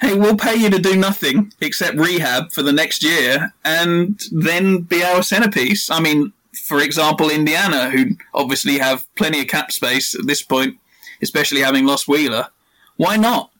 [0.00, 4.80] hey, we'll pay you to do nothing except rehab for the next year and then
[4.80, 5.88] be our centerpiece.
[5.88, 10.76] I mean, for example, Indiana, who obviously have plenty of cap space at this point,
[11.22, 12.48] especially having lost Wheeler.
[12.96, 13.50] Why not?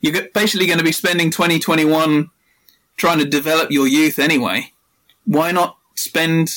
[0.00, 2.30] You're basically going to be spending 2021
[2.96, 4.72] trying to develop your youth anyway.
[5.24, 6.50] Why not spend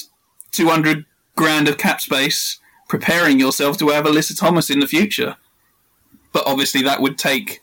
[0.51, 5.35] 200 grand of cap space preparing yourself to have Alyssa Thomas in the future.
[6.31, 7.61] But obviously, that would take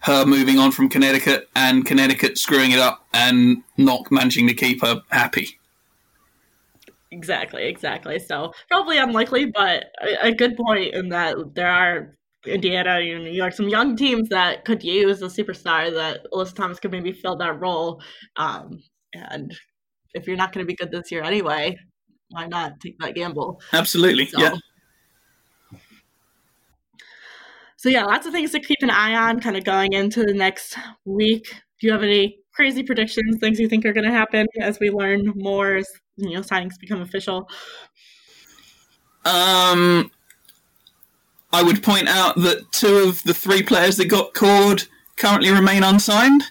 [0.00, 4.82] her moving on from Connecticut and Connecticut screwing it up and not managing to keep
[4.82, 5.58] her happy.
[7.12, 8.18] Exactly, exactly.
[8.18, 9.84] So probably unlikely, but
[10.22, 12.16] a, good point in that there are
[12.46, 16.80] Indiana and New York, some young teams that could use a superstar that Alyssa Thomas
[16.80, 18.02] could maybe fill that role.
[18.36, 18.82] Um,
[19.14, 19.54] and
[20.14, 21.78] if you're not going to be good this year anyway,
[22.32, 23.60] why not take that gamble?
[23.72, 24.26] Absolutely.
[24.26, 24.54] So, yeah.
[27.76, 30.34] So yeah, lots of things to keep an eye on kind of going into the
[30.34, 31.52] next week.
[31.80, 34.90] Do you have any crazy predictions, things you think are going to happen as we
[34.90, 37.48] learn more as you know signings become official?
[39.24, 40.10] Um
[41.52, 45.82] I would point out that two of the three players that got called currently remain
[45.82, 46.44] unsigned,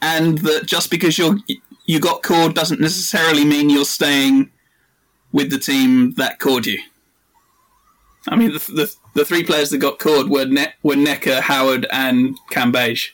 [0.00, 1.38] and that just because you're
[1.86, 4.50] you got called doesn't necessarily mean you're staying
[5.32, 6.78] with the team that called you.
[8.28, 11.86] I mean, the, the, the three players that got called were ne- were Nneka, Howard,
[11.90, 13.10] and Cambage.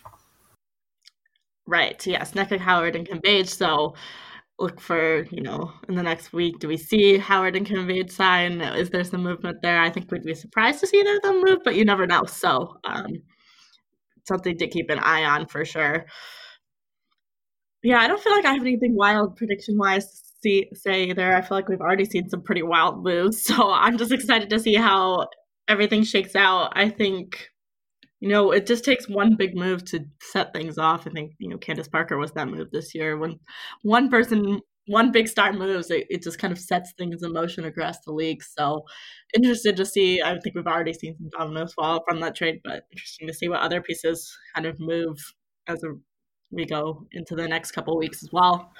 [1.66, 2.04] Right.
[2.06, 3.48] Yes, Nneka, Howard, and Cambage.
[3.48, 3.94] So
[4.58, 6.58] look for you know in the next week.
[6.58, 8.60] Do we see Howard and Cambage sign?
[8.60, 9.80] Is there some movement there?
[9.80, 12.24] I think we'd be surprised to see either of them move, but you never know.
[12.24, 13.22] So um,
[14.26, 16.06] something to keep an eye on for sure.
[17.82, 21.36] Yeah, I don't feel like I have anything wild prediction wise see say there.
[21.36, 24.60] I feel like we've already seen some pretty wild moves, so I'm just excited to
[24.60, 25.26] see how
[25.68, 26.72] everything shakes out.
[26.74, 27.48] I think
[28.20, 31.06] you know it just takes one big move to set things off.
[31.06, 33.40] I think you know Candace Parker was that move this year when
[33.82, 34.60] one person.
[34.86, 38.12] One big star moves, it, it just kind of sets things in motion across the
[38.12, 38.42] league.
[38.42, 38.84] So,
[39.34, 40.20] interested to see.
[40.20, 43.48] I think we've already seen some dominoes fall from that trade, but interesting to see
[43.48, 45.16] what other pieces kind of move
[45.68, 45.94] as a,
[46.50, 48.74] we go into the next couple weeks as well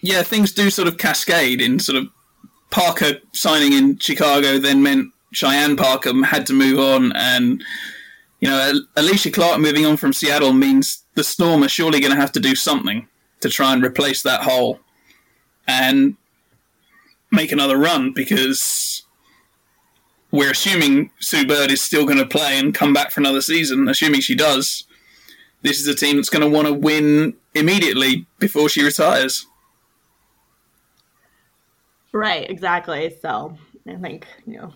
[0.00, 2.08] yeah, things do sort of cascade in sort of
[2.70, 7.62] Parker signing in Chicago then meant Cheyenne Parker had to move on, and
[8.40, 12.20] you know Alysha Clark moving on from Seattle means the Storm are surely going to
[12.20, 13.08] have to do something
[13.40, 14.80] to try and replace that hole
[15.66, 16.16] and
[17.30, 19.02] make another run because
[20.30, 23.88] we're assuming Sue Bird is still going to play and come back for another season.
[23.88, 24.84] Assuming she does,
[25.62, 29.46] this is a team that's going to want to win immediately before she retires.
[32.12, 33.14] Right, exactly.
[33.20, 33.56] So
[33.86, 34.72] I think, you know,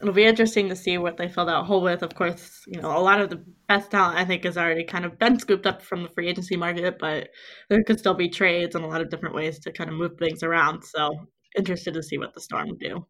[0.00, 2.02] it'll be interesting to see what they fill that hole with.
[2.02, 5.04] Of course, you know, a lot of the best talent I think has already kind
[5.04, 7.30] of been scooped up from the free agency market, but
[7.68, 10.16] there could still be trades and a lot of different ways to kind of move
[10.18, 10.82] things around.
[10.84, 11.10] So
[11.56, 13.06] interested to see what the Storm do.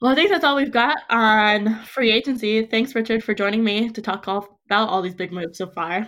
[0.00, 2.64] Well, I think that's all we've got on free agency.
[2.64, 6.06] Thanks, Richard, for joining me to talk all about all these big moves so far.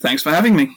[0.00, 0.76] Thanks for having me.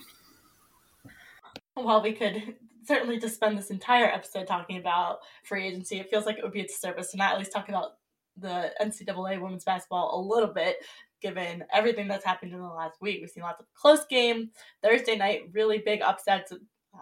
[1.75, 2.55] Well, we could
[2.85, 6.53] certainly to spend this entire episode talking about free agency, it feels like it would
[6.53, 7.93] be a disservice to not at least talk about
[8.37, 10.77] the NCAA women's basketball a little bit,
[11.21, 13.19] given everything that's happened in the last week.
[13.21, 14.51] We've seen lots of close game.
[14.83, 16.51] Thursday night, really big upsets.
[16.51, 16.59] Um,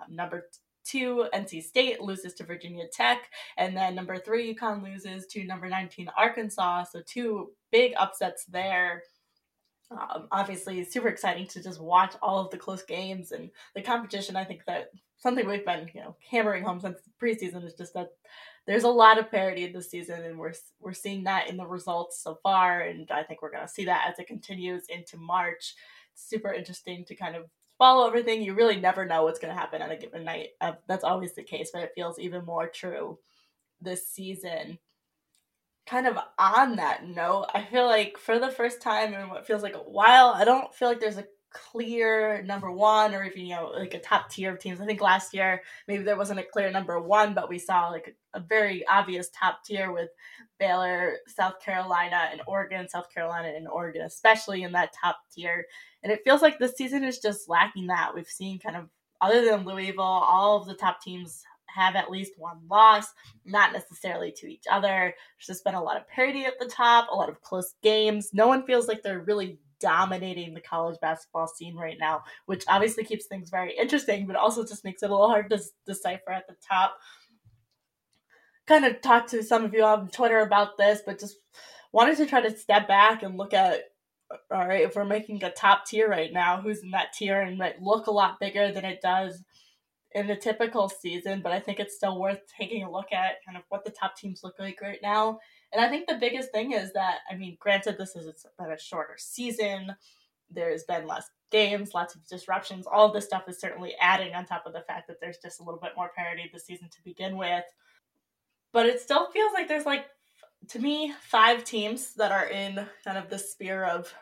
[0.09, 0.47] number
[0.85, 5.67] two, NC State loses to Virginia Tech, and then number three, UConn loses to number
[5.69, 6.85] 19, Arkansas.
[6.85, 9.03] So two big upsets there.
[9.91, 14.35] Um, obviously, super exciting to just watch all of the close games and the competition.
[14.35, 14.89] I think that
[15.23, 18.09] something we've been you know hammering home since the preseason is just that
[18.65, 22.21] there's a lot of parity this season, and we're we're seeing that in the results
[22.21, 25.75] so far, and I think we're going to see that as it continues into March.
[26.13, 27.45] It's super interesting to kind of
[27.77, 28.41] follow everything.
[28.41, 30.49] You really never know what's going to happen on a given night.
[30.61, 33.17] Uh, that's always the case, but it feels even more true
[33.81, 34.77] this season.
[35.85, 39.63] Kind of on that note, I feel like for the first time in what feels
[39.63, 43.55] like a while, I don't feel like there's a clear number one or even you
[43.55, 44.81] know like a top tier of teams.
[44.81, 48.15] I think last year maybe there wasn't a clear number one, but we saw like
[48.33, 50.09] a, a very obvious top tier with
[50.59, 52.89] Baylor, South Carolina, and Oregon.
[52.89, 55.65] South Carolina and Oregon, especially in that top tier.
[56.01, 58.13] And it feels like this season is just lacking that.
[58.13, 58.89] We've seen kind of
[59.21, 63.07] other than Louisville, all of the top teams have at least one loss,
[63.45, 65.13] not necessarily to each other.
[65.37, 68.31] There's just been a lot of parity at the top, a lot of close games.
[68.33, 73.03] No one feels like they're really dominating the college basketball scene right now, which obviously
[73.03, 76.47] keeps things very interesting, but also just makes it a little hard to decipher at
[76.47, 76.97] the top.
[78.65, 81.35] Kind of talked to some of you on Twitter about this, but just
[81.91, 83.81] wanted to try to step back and look at
[84.31, 87.41] uh, all right, if we're making a top tier right now, who's in that tier
[87.41, 89.43] and might look a lot bigger than it does
[90.15, 93.57] in a typical season, but I think it's still worth taking a look at kind
[93.57, 95.39] of what the top teams look like right now.
[95.73, 98.25] And I think the biggest thing is that, I mean, granted, this has
[98.59, 99.95] been a shorter season,
[100.49, 102.85] there's been less games, lots of disruptions.
[102.85, 105.63] All this stuff is certainly adding on top of the fact that there's just a
[105.63, 107.63] little bit more parity this season to begin with.
[108.71, 110.05] But it still feels like there's like,
[110.69, 114.13] to me, five teams that are in kind of the sphere of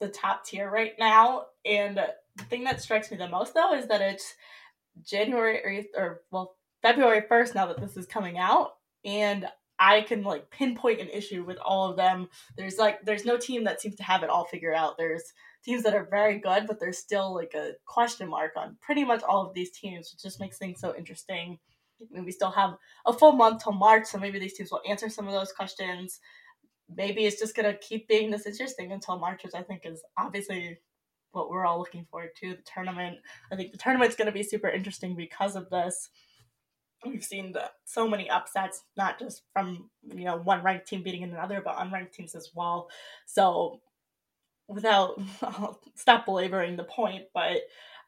[0.00, 1.46] the top tier right now.
[1.64, 4.34] And the thing that strikes me the most, though, is that it's
[5.04, 8.72] January or, or well February 1st now that this is coming out
[9.04, 9.46] and
[9.84, 12.28] I can like pinpoint an issue with all of them.
[12.56, 14.96] There's like there's no team that seems to have it all figured out.
[14.96, 19.04] There's teams that are very good, but there's still like a question mark on pretty
[19.04, 21.58] much all of these teams, which just makes things so interesting.
[22.10, 25.26] we still have a full month till March, so maybe these teams will answer some
[25.26, 26.18] of those questions.
[26.88, 30.78] Maybe it's just gonna keep being this interesting until March, which I think is obviously
[31.32, 33.18] what we're all looking forward to the tournament.
[33.52, 36.08] I think the tournament's to be super interesting because of this.
[37.06, 41.22] We've seen the, so many upsets, not just from you know one ranked team beating
[41.22, 42.88] another, but unranked teams as well.
[43.26, 43.80] So,
[44.68, 47.60] without I'll stop belaboring the point, but I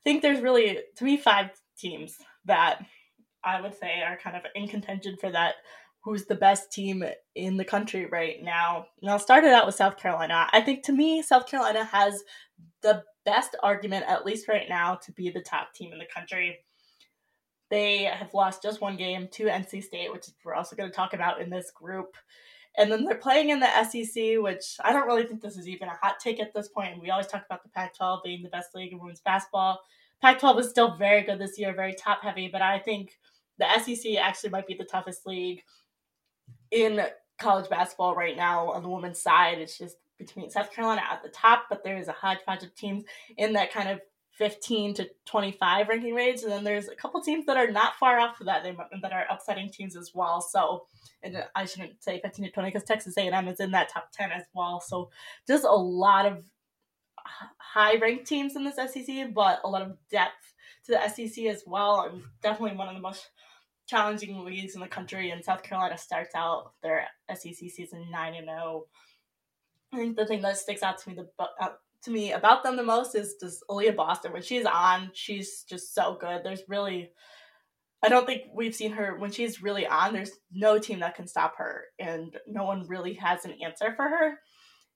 [0.05, 2.17] think there's really to me five teams
[2.47, 2.85] that
[3.45, 5.57] I would say are kind of in contention for that
[6.07, 8.87] who's the best team in the country right now.
[9.03, 10.49] And I'll start it out with South Carolina.
[10.53, 12.23] I think to me, South Carolina has
[12.83, 16.61] the best argument, at least right now, to be the top team in the country.
[17.71, 21.15] They have lost just one game to NC State, which we're also going to talk
[21.15, 22.17] about in this group.
[22.79, 25.89] And then they're playing in the SEC, which I don't really think this is even
[25.89, 27.01] a hot take at this point.
[27.01, 29.81] We always talk about the Pac 12 being the best league in women's basketball.
[30.21, 33.19] Pac 12 is still very good this year, very top heavy, but I think
[33.59, 35.63] the SEC actually might be the toughest league
[36.71, 37.03] in
[37.39, 39.59] college basketball right now on the women's side.
[39.59, 43.05] It's just between South Carolina at the top, but there's a hodgepodge of teams
[43.37, 44.01] in that kind of
[44.37, 48.19] 15 to 25 ranking range, and then there's a couple teams that are not far
[48.19, 50.41] off of that they, that are upsetting teams as well.
[50.41, 50.87] So,
[51.23, 54.31] and I shouldn't say 15 to 20 because Texas A&M is in that top 10
[54.33, 54.81] as well.
[54.81, 55.11] So,
[55.47, 56.45] just a lot of
[57.59, 61.63] high ranked teams in this SEC, but a lot of depth to the SEC as
[61.67, 63.31] well, and definitely one of the most
[63.87, 65.31] challenging leagues in the country.
[65.31, 68.59] And South Carolina starts out their SEC season nine and zero.
[68.59, 68.87] Oh.
[69.93, 71.29] I think the thing that sticks out to me the
[71.61, 71.69] uh,
[72.07, 74.33] to me about them the most is just Aliyah Boston.
[74.33, 76.43] When she's on, she's just so good.
[76.43, 77.11] There's really,
[78.03, 80.13] I don't think we've seen her when she's really on.
[80.13, 84.09] There's no team that can stop her, and no one really has an answer for
[84.09, 84.39] her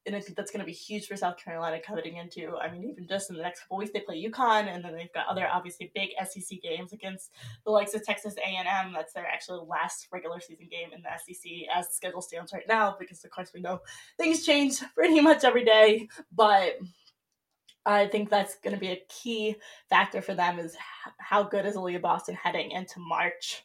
[0.06, 2.56] and I think that's going to be huge for South Carolina coming into.
[2.56, 5.12] I mean, even just in the next couple weeks, they play UConn, and then they've
[5.12, 7.30] got other obviously big SEC games against
[7.64, 8.92] the likes of Texas A&M.
[8.94, 12.66] That's their actually last regular season game in the SEC as the schedule stands right
[12.66, 13.80] now, because of course we know
[14.16, 16.08] things change pretty much every day.
[16.32, 16.78] But
[17.86, 19.56] I think that's going to be a key
[19.88, 20.76] factor for them is
[21.18, 23.64] how good is Aliyah Boston heading into March.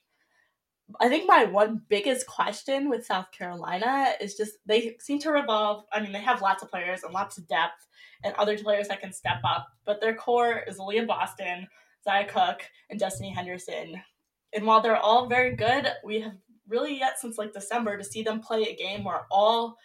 [1.01, 5.84] I think my one biggest question with South Carolina is just they seem to revolve.
[5.91, 7.88] I mean, they have lots of players and lots of depth
[8.24, 11.68] and other players that can step up, but their core is Aliyah Boston,
[12.03, 14.01] Zia Cooke, and Destiny Henderson.
[14.53, 16.34] And while they're all very good, we have
[16.68, 19.78] really yet since like December to see them play a game where all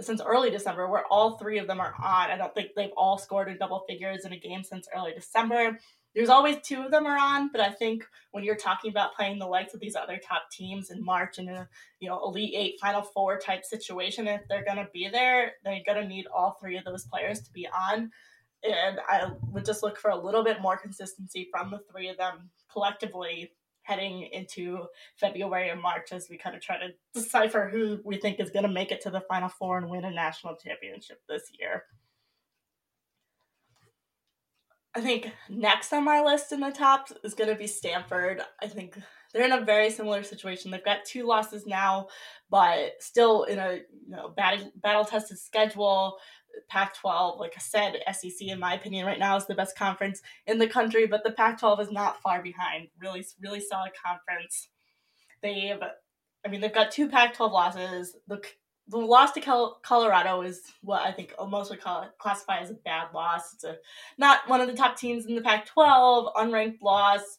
[0.00, 2.30] since early December where all three of them are on.
[2.30, 5.78] I don't think they've all scored in double figures in a game since early December
[6.14, 9.38] there's always two of them are on, but I think when you're talking about playing
[9.38, 11.68] the likes of these other top teams in March in a
[12.00, 16.08] you know elite eight, final four type situation, if they're gonna be there, they're gonna
[16.08, 18.10] need all three of those players to be on.
[18.64, 22.16] And I would just look for a little bit more consistency from the three of
[22.16, 23.52] them collectively
[23.88, 24.84] heading into
[25.16, 28.64] February and March as we kind of try to decipher who we think is going
[28.64, 31.84] to make it to the Final Four and win a national championship this year.
[34.94, 38.42] I think next on my list in the top is going to be Stanford.
[38.60, 38.98] I think
[39.32, 40.70] they're in a very similar situation.
[40.70, 42.08] They've got two losses now,
[42.50, 46.16] but still in a you know battle battle tested schedule.
[46.68, 50.20] Pac 12, like I said, SEC, in my opinion, right now is the best conference
[50.46, 52.88] in the country, but the Pac 12 is not far behind.
[53.00, 54.68] Really, really solid conference.
[55.42, 55.80] They've,
[56.44, 58.16] I mean, they've got two Pac 12 losses.
[58.26, 58.42] The,
[58.88, 63.08] the loss to Colorado is what I think most would call, classify as a bad
[63.14, 63.54] loss.
[63.54, 63.76] It's a,
[64.18, 67.38] not one of the top teams in the Pac 12, unranked loss.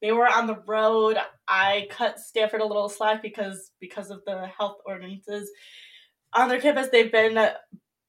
[0.00, 1.16] They were on the road.
[1.48, 5.50] I cut Stanford a little slack because because of the health ordinances
[6.34, 6.88] on their campus.
[6.88, 7.38] They've been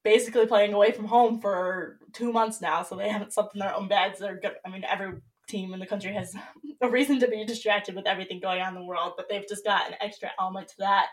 [0.05, 3.75] basically playing away from home for two months now, so they haven't slept in their
[3.75, 4.19] own beds.
[4.19, 4.53] They're good.
[4.65, 5.13] I mean, every
[5.49, 6.33] team in the country has
[6.81, 9.65] a reason to be distracted with everything going on in the world, but they've just
[9.65, 11.07] got an extra element to that.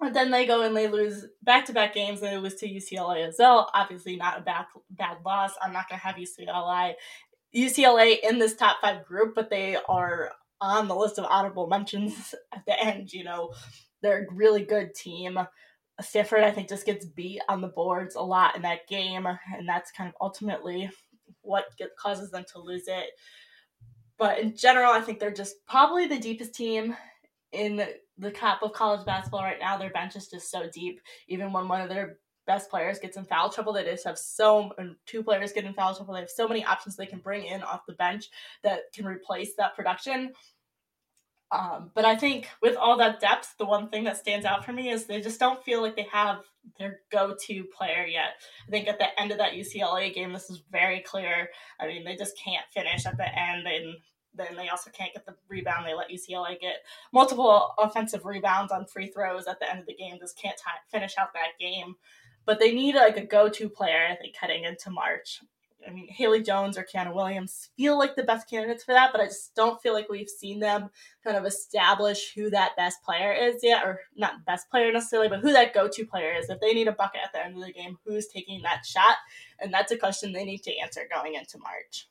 [0.00, 2.20] And then they go and they lose back to back games.
[2.20, 3.70] They lose to UCLA as well.
[3.74, 5.52] Obviously, not a bad bad loss.
[5.60, 6.94] I'm not gonna have UCLA
[7.54, 10.30] UCLA in this top five group, but they are
[10.60, 13.12] on the list of honorable mentions at the end.
[13.12, 13.52] You know,
[14.00, 15.38] they're a really good team.
[16.00, 19.68] Stanford, I think, just gets beat on the boards a lot in that game, and
[19.68, 20.90] that's kind of ultimately
[21.42, 23.10] what get, causes them to lose it.
[24.18, 26.96] But in general, I think they're just probably the deepest team
[27.52, 27.86] in
[28.18, 29.78] the top of college basketball right now.
[29.78, 31.00] Their bench is just so deep.
[31.28, 34.72] Even when one of their best players gets in foul trouble, they just have so
[35.06, 36.14] two players get in foul trouble.
[36.14, 38.28] They have so many options they can bring in off the bench
[38.62, 40.32] that can replace that production.
[41.52, 44.72] Um, but I think with all that depth, the one thing that stands out for
[44.72, 46.44] me is they just don't feel like they have
[46.78, 48.34] their go-to player yet.
[48.68, 51.50] I think at the end of that UCLA game, this is very clear.
[51.80, 53.96] I mean, they just can't finish at the end, and
[54.34, 55.86] then they also can't get the rebound.
[55.86, 56.76] They let UCLA get
[57.12, 60.18] multiple offensive rebounds on free throws at the end of the game.
[60.20, 61.96] Just can't t- finish out that game.
[62.46, 65.40] But they need like a go-to player, I think, heading into March.
[65.86, 69.20] I mean, Haley Jones or Kiana Williams feel like the best candidates for that, but
[69.20, 70.90] I just don't feel like we've seen them
[71.24, 75.40] kind of establish who that best player is yet, or not best player necessarily, but
[75.40, 76.50] who that go to player is.
[76.50, 79.16] If they need a bucket at the end of the game, who's taking that shot?
[79.58, 82.08] And that's a question they need to answer going into March.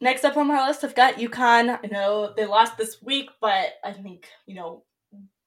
[0.00, 1.78] Next up on my list, I've got UConn.
[1.82, 4.84] I know they lost this week, but I think, you know,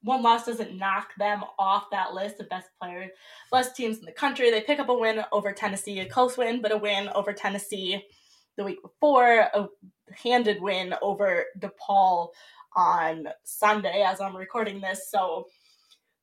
[0.02, 3.10] one loss doesn't knock them off that list of best players,
[3.50, 4.50] best teams in the country.
[4.50, 8.02] They pick up a win over Tennessee, a close win, but a win over Tennessee
[8.56, 9.68] the week before, a
[10.22, 12.28] handed win over DePaul
[12.74, 15.10] on Sunday as I'm recording this.
[15.10, 15.46] So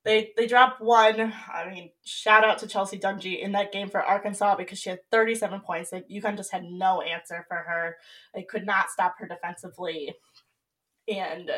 [0.06, 1.34] they they dropped one.
[1.54, 5.00] I mean, shout out to Chelsea Dungee in that game for Arkansas because she had
[5.12, 5.92] 37 points.
[5.92, 7.98] Like UConn just had no answer for her.
[8.34, 10.14] They could not stop her defensively.
[11.08, 11.50] And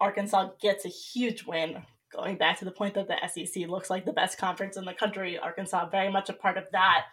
[0.00, 1.82] Arkansas gets a huge win.
[2.12, 4.94] Going back to the point that the SEC looks like the best conference in the
[4.94, 7.04] country, Arkansas very much a part of that.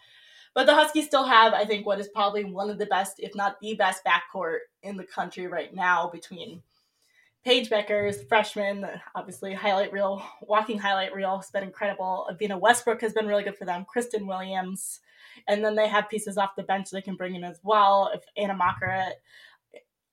[0.54, 3.34] But the Huskies still have, I think, what is probably one of the best, if
[3.34, 6.62] not the best, backcourt in the country right now between
[7.44, 12.26] Paige Bueckers, freshman, obviously highlight reel, walking highlight reel has been incredible.
[12.32, 13.84] Evina Westbrook has been really good for them.
[13.84, 15.00] Christyn Williams,
[15.46, 18.10] and then they have pieces off the bench they can bring in as well.
[18.14, 19.20] If Anna Makurat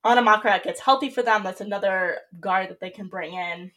[0.06, 3.72] Anna Makurat gets healthy for them, that's another guard that they can bring in.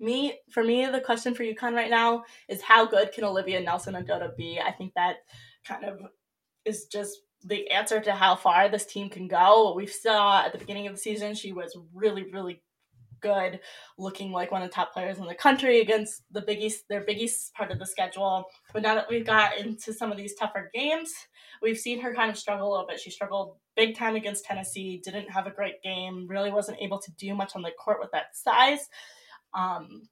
[0.00, 4.36] Me, for me, the question for UConn right now is how good can Olivia Nelson-Ododa
[4.36, 4.60] be?
[4.60, 5.18] I think that
[5.66, 6.00] kind of
[6.64, 9.74] is just the answer to how far this team can go.
[9.74, 12.62] We saw at the beginning of the season, she was really, really
[13.20, 13.60] good,
[13.96, 17.54] looking like one of the top players in the country against the biggest their biggest
[17.54, 18.44] part of the schedule.
[18.72, 21.12] But now that we've got into some of these tougher games,
[21.62, 23.00] we've seen her kind of struggle a little bit.
[23.00, 27.12] She struggled big time against Tennessee, didn't have a great game, really wasn't able to
[27.12, 28.88] do much on the court with that size.
[29.52, 30.08] Um,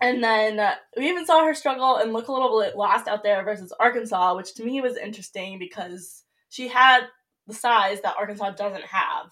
[0.00, 3.22] and then uh, we even saw her struggle and look a little bit lost out
[3.22, 7.06] there versus Arkansas, which to me was interesting because she had
[7.46, 9.26] the size that Arkansas doesn't have.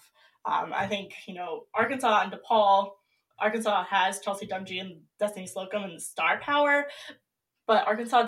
[0.45, 2.91] Um, I think, you know, Arkansas and DePaul
[3.39, 6.87] Arkansas has Chelsea Dungee and Destiny Slocum and star power,
[7.67, 8.25] but Arkansas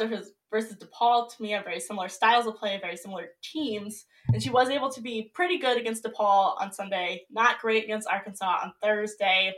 [0.50, 4.50] versus DePaul to me are very similar styles of play, very similar teams, and she
[4.50, 8.74] was able to be pretty good against DePaul on Sunday, not great against Arkansas on
[8.82, 9.54] Thursday.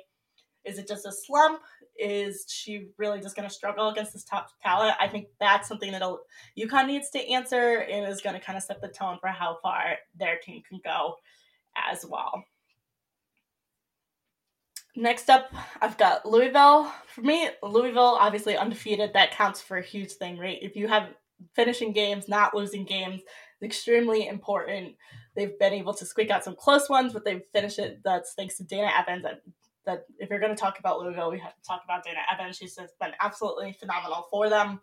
[0.66, 1.62] Is it just a slump?
[1.98, 4.96] Is she really just going to struggle against this top talent?
[5.00, 6.02] I think that's something that
[6.58, 9.58] UConn needs to answer and is going to kind of set the tone for how
[9.62, 11.16] far their team can go
[11.90, 12.44] as well.
[14.96, 16.92] Next up, I've got Louisville.
[17.08, 19.14] For me, Louisville obviously undefeated.
[19.14, 20.58] That counts for a huge thing, right?
[20.62, 21.10] If you have
[21.56, 24.96] finishing games, not losing games, it's extremely important.
[25.36, 28.02] They've been able to squeak out some close ones, but they've finished it.
[28.04, 29.24] That's thanks to Dana Evans.
[29.24, 29.42] That,
[29.86, 32.58] that if you're going to talk about Louisville, we have to talk about Dana Evans.
[32.58, 34.82] She's just been absolutely phenomenal for them,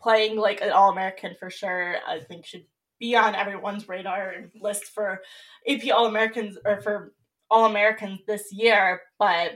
[0.00, 1.96] playing like an All American for sure.
[2.06, 2.66] I think should
[2.98, 5.22] be on everyone's radar list for
[5.66, 7.14] AP All Americans or for
[7.50, 9.52] all Americans this year, but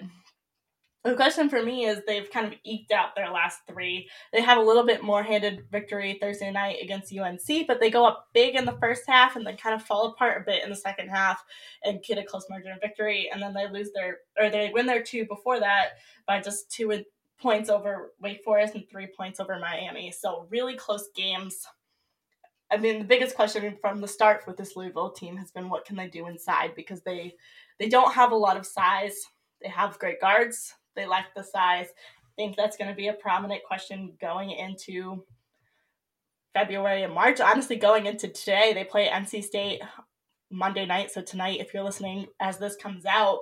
[1.04, 4.08] the question for me is they've kind of eked out their last three.
[4.32, 8.06] They have a little bit more handed victory Thursday night against UNC, but they go
[8.06, 10.70] up big in the first half and then kind of fall apart a bit in
[10.70, 11.44] the second half
[11.84, 13.28] and get a close margin of victory.
[13.30, 17.04] And then they lose their, or they win their two before that by just two
[17.38, 20.10] points over Wake Forest and three points over Miami.
[20.10, 21.66] So really close games.
[22.70, 25.84] I mean, the biggest question from the start with this Louisville team has been what
[25.84, 27.34] can they do inside because they
[27.78, 29.16] they don't have a lot of size.
[29.62, 31.86] They have great guards they lack the size.
[31.88, 35.24] I think that's going to be a prominent question going into
[36.52, 37.40] February and March.
[37.40, 39.80] Honestly, going into today, they play NC State
[40.50, 41.10] Monday night.
[41.10, 43.40] So tonight, if you're listening as this comes out,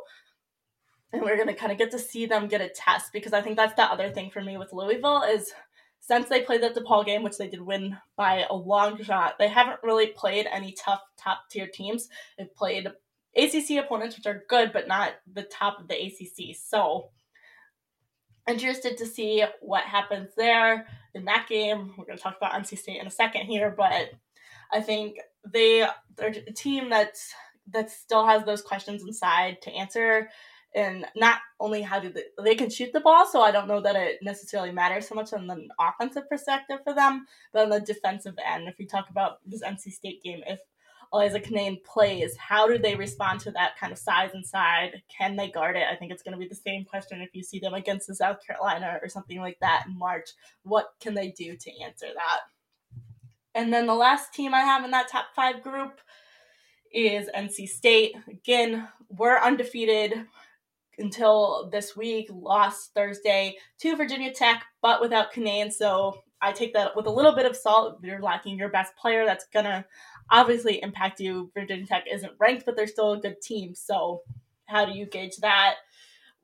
[1.12, 3.42] and we're going to kind of get to see them get a test because I
[3.42, 5.52] think that's the other thing for me with Louisville is
[6.00, 9.48] since they played that DePaul game, which they did win by a long shot, they
[9.48, 12.08] haven't really played any tough top tier teams.
[12.38, 12.88] They've played
[13.36, 16.56] ACC opponents, which are good, but not the top of the ACC.
[16.56, 17.10] So
[18.48, 21.94] interested to see what happens there in that game.
[21.96, 24.10] We're going to talk about NC State in a second here, but
[24.72, 27.32] I think they they're a team that's
[27.72, 30.28] that still has those questions inside to answer.
[30.74, 33.80] And not only how do they, they can shoot the ball, so I don't know
[33.82, 37.80] that it necessarily matters so much on the offensive perspective for them, but on the
[37.80, 40.60] defensive end, if we talk about this NC State game, if
[41.12, 45.02] Elissa Cunane plays, how do they respond to that kind of size inside?
[45.14, 45.86] Can they guard it?
[45.90, 48.14] I think it's going to be the same question if you see them against the
[48.14, 50.30] South Carolina or something like that in March.
[50.62, 52.40] What can they do to answer that?
[53.54, 56.00] And then the last team I have in that top five group
[56.92, 58.14] is NC State.
[58.28, 60.26] Again, we're undefeated
[60.98, 65.72] until this week, lost Thursday to Virginia Tech, but without Cunane.
[65.72, 68.00] So I take that with a little bit of salt.
[68.02, 69.24] You're lacking your best player.
[69.24, 69.84] That's going to
[70.30, 71.50] obviously impact you.
[71.54, 73.74] Virginia Tech isn't ranked, but they're still a good team.
[73.74, 74.22] So
[74.66, 75.76] how do you gauge that?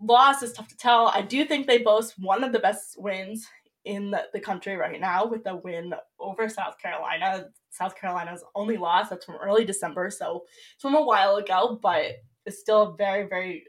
[0.01, 1.09] Loss is tough to tell.
[1.09, 3.47] I do think they boast one of the best wins
[3.85, 7.47] in the, country right now with the win over South Carolina.
[7.71, 12.17] South Carolina's only loss, that's from early December, so it's from a while ago, but
[12.45, 13.65] it's still a very, very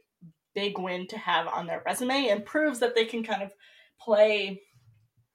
[0.53, 3.53] big win to have on their resume and proves that they can kind of
[3.99, 4.62] play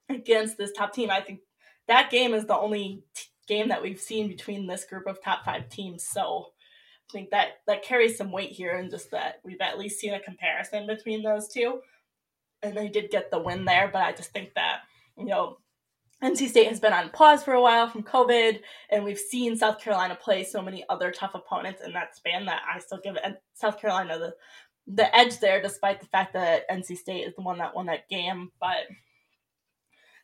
[0.09, 1.09] against this top team.
[1.09, 1.39] I think
[1.87, 5.45] that game is the only t- game that we've seen between this group of top
[5.45, 6.05] five teams.
[6.05, 6.47] So
[7.09, 10.13] I think that that carries some weight here, and just that we've at least seen
[10.13, 11.81] a comparison between those two.
[12.63, 14.79] And they did get the win there, but I just think that
[15.17, 15.57] you know
[16.23, 19.79] NC State has been on pause for a while from COVID, and we've seen South
[19.79, 23.17] Carolina play so many other tough opponents in that span that I still give
[23.53, 24.35] South Carolina the
[24.87, 28.07] the edge there, despite the fact that NC State is the one that won that
[28.09, 28.51] game.
[28.59, 28.87] But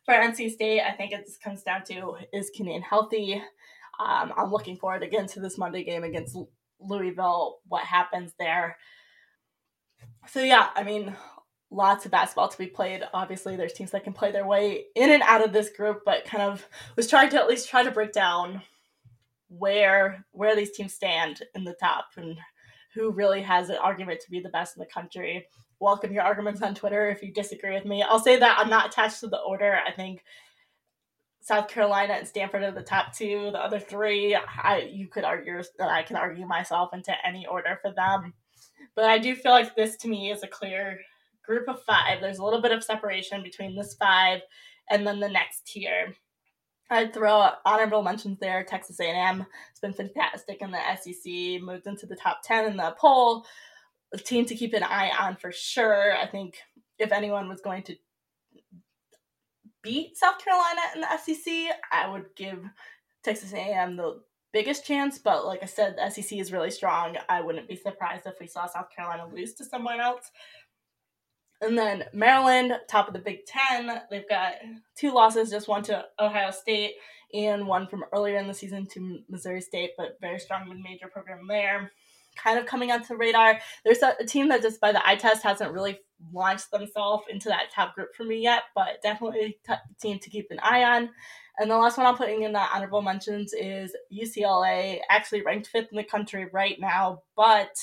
[0.04, 3.42] for NC State, I think it just comes down to is Cunane healthy?
[4.00, 6.36] Um, I'm looking forward again to this Monday game against
[6.80, 7.58] Louisville.
[7.68, 8.76] What happens there?
[10.28, 11.14] So yeah, I mean,
[11.70, 13.02] lots of basketball to be played.
[13.14, 16.24] Obviously, there's teams that can play their way in and out of this group, but
[16.24, 18.62] kind of was trying to at least try to break down
[19.48, 22.38] where where these teams stand in the top and
[22.94, 25.46] who really has an argument to be the best in the country
[25.82, 28.04] welcome your arguments on Twitter if you disagree with me.
[28.04, 29.80] I'll say that I'm not attached to the order.
[29.84, 30.22] I think
[31.40, 33.50] South Carolina and Stanford are the top two.
[33.52, 37.80] The other three, I you could argue that I can argue myself into any order
[37.82, 38.32] for them.
[38.94, 41.00] But I do feel like this to me is a clear
[41.44, 42.20] group of five.
[42.20, 44.40] There's a little bit of separation between this five
[44.88, 46.14] and then the next tier.
[46.90, 48.62] I'd throw honorable mentions there.
[48.62, 52.94] Texas A&M has been fantastic in the SEC, moved into the top 10 in the
[53.00, 53.46] poll
[54.12, 56.16] a team to keep an eye on for sure.
[56.16, 56.58] I think
[56.98, 57.96] if anyone was going to
[59.82, 62.62] beat South Carolina in the SEC, I would give
[63.24, 65.18] Texas A&M the biggest chance.
[65.18, 67.16] But like I said, the SEC is really strong.
[67.28, 70.30] I wouldn't be surprised if we saw South Carolina lose to someone else.
[71.60, 74.54] And then Maryland, top of the Big Ten, they've got
[74.96, 76.94] two losses, just one to Ohio State
[77.32, 81.46] and one from earlier in the season to Missouri State, but very strong mid-major program
[81.46, 81.92] there
[82.36, 83.58] kind of coming onto the radar.
[83.84, 85.98] There's a, a, team that just by the eye test hasn't really
[86.32, 90.48] launched themselves into that top group for me yet, but definitely a team to keep
[90.50, 91.10] an eye on.
[91.58, 95.88] And the last one I'm putting in the honorable mentions is UCLA, actually ranked fifth
[95.90, 97.76] in the country right now, but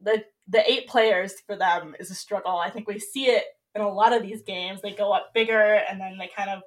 [0.00, 2.56] the the eight players for them is a struggle.
[2.56, 3.44] I think we see it
[3.74, 4.80] in a lot of these games.
[4.80, 6.62] They go up bigger and then they kind of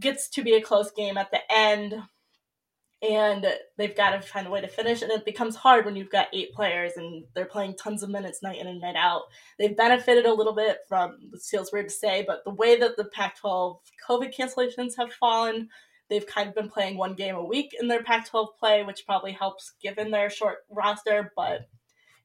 [0.00, 1.94] gets to be a close game at the end
[3.02, 3.46] and
[3.78, 6.28] they've got to find a way to finish and it becomes hard when you've got
[6.34, 9.22] eight players and they're playing tons of minutes night in and night out.
[9.58, 12.96] They've benefited a little bit from this feels weird to say but the way that
[12.96, 13.78] the pac 12
[14.08, 15.68] covid cancellations have fallen
[16.08, 19.06] they've kind of been playing one game a week in their pac 12 play which
[19.06, 21.68] probably helps given their short roster but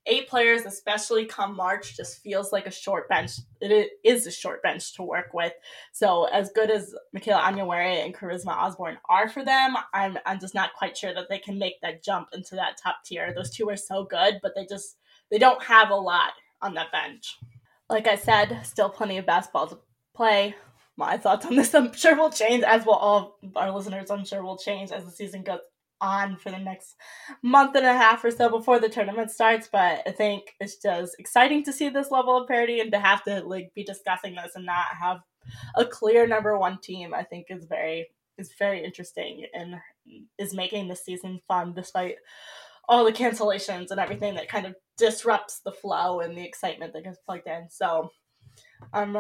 [0.05, 3.31] eight players, especially come March, just feels like a short bench.
[3.61, 5.53] It is a short bench to work with.
[5.91, 10.55] So as good as Michaela Onyenwere and Charisma Osborne are for them, I'm I'm just
[10.55, 13.33] not quite sure that they can make that jump into that top tier.
[13.33, 14.97] Those two are so good, but they just
[15.31, 17.37] they don't have a lot on that bench.
[17.89, 19.79] Like I said, still plenty of basketball to
[20.15, 20.55] play.
[20.97, 24.09] My thoughts on this, I'm sure will change, as will all our listeners.
[24.09, 25.59] I'm sure will change as the season goes
[26.05, 26.95] on for the next
[27.41, 29.67] month and a half or so before the tournament starts.
[29.71, 33.23] But I think it's just exciting to see this level of parity and to have
[33.23, 35.17] to like be discussing this and not have
[35.75, 37.13] a clear number one team.
[37.13, 39.75] I think is very is very interesting and
[40.37, 42.15] is making the season fun despite
[42.87, 47.03] all the cancellations and everything that kind of disrupts the flow and the excitement that
[47.03, 47.67] gets plugged in.
[47.69, 48.09] So
[48.93, 49.17] I'm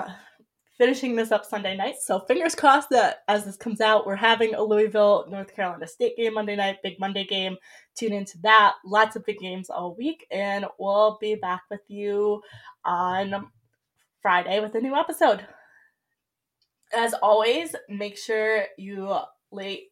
[0.77, 1.95] finishing this up Sunday night.
[2.01, 6.17] So fingers crossed that as this comes out, we're having a Louisville, North Carolina State
[6.17, 7.57] game Monday night, big Monday game.
[7.97, 8.75] Tune into that.
[8.85, 12.41] Lots of big games all week, and we'll be back with you
[12.83, 13.47] on
[14.21, 15.45] Friday with a new episode.
[16.95, 19.17] As always, make sure you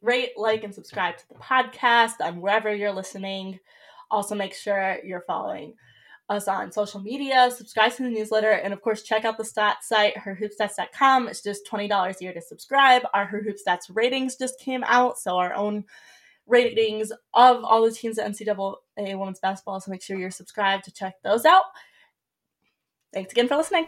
[0.02, 3.60] rate, like, and subscribe to the podcast on wherever you're listening.
[4.12, 5.76] Also, make sure you're following
[6.30, 9.84] us on social media, subscribe to the newsletter, and of course, check out the stats
[9.84, 11.28] site, herhoopstats.com.
[11.28, 13.04] It's just $20 a year to subscribe.
[13.14, 15.84] Our Her Hoop Stats ratings just came out, so our own
[16.48, 19.80] ratings of all the teams at NCAA women's basketball.
[19.80, 21.64] So make sure you're subscribed to check those out.
[23.14, 23.88] Thanks again for listening.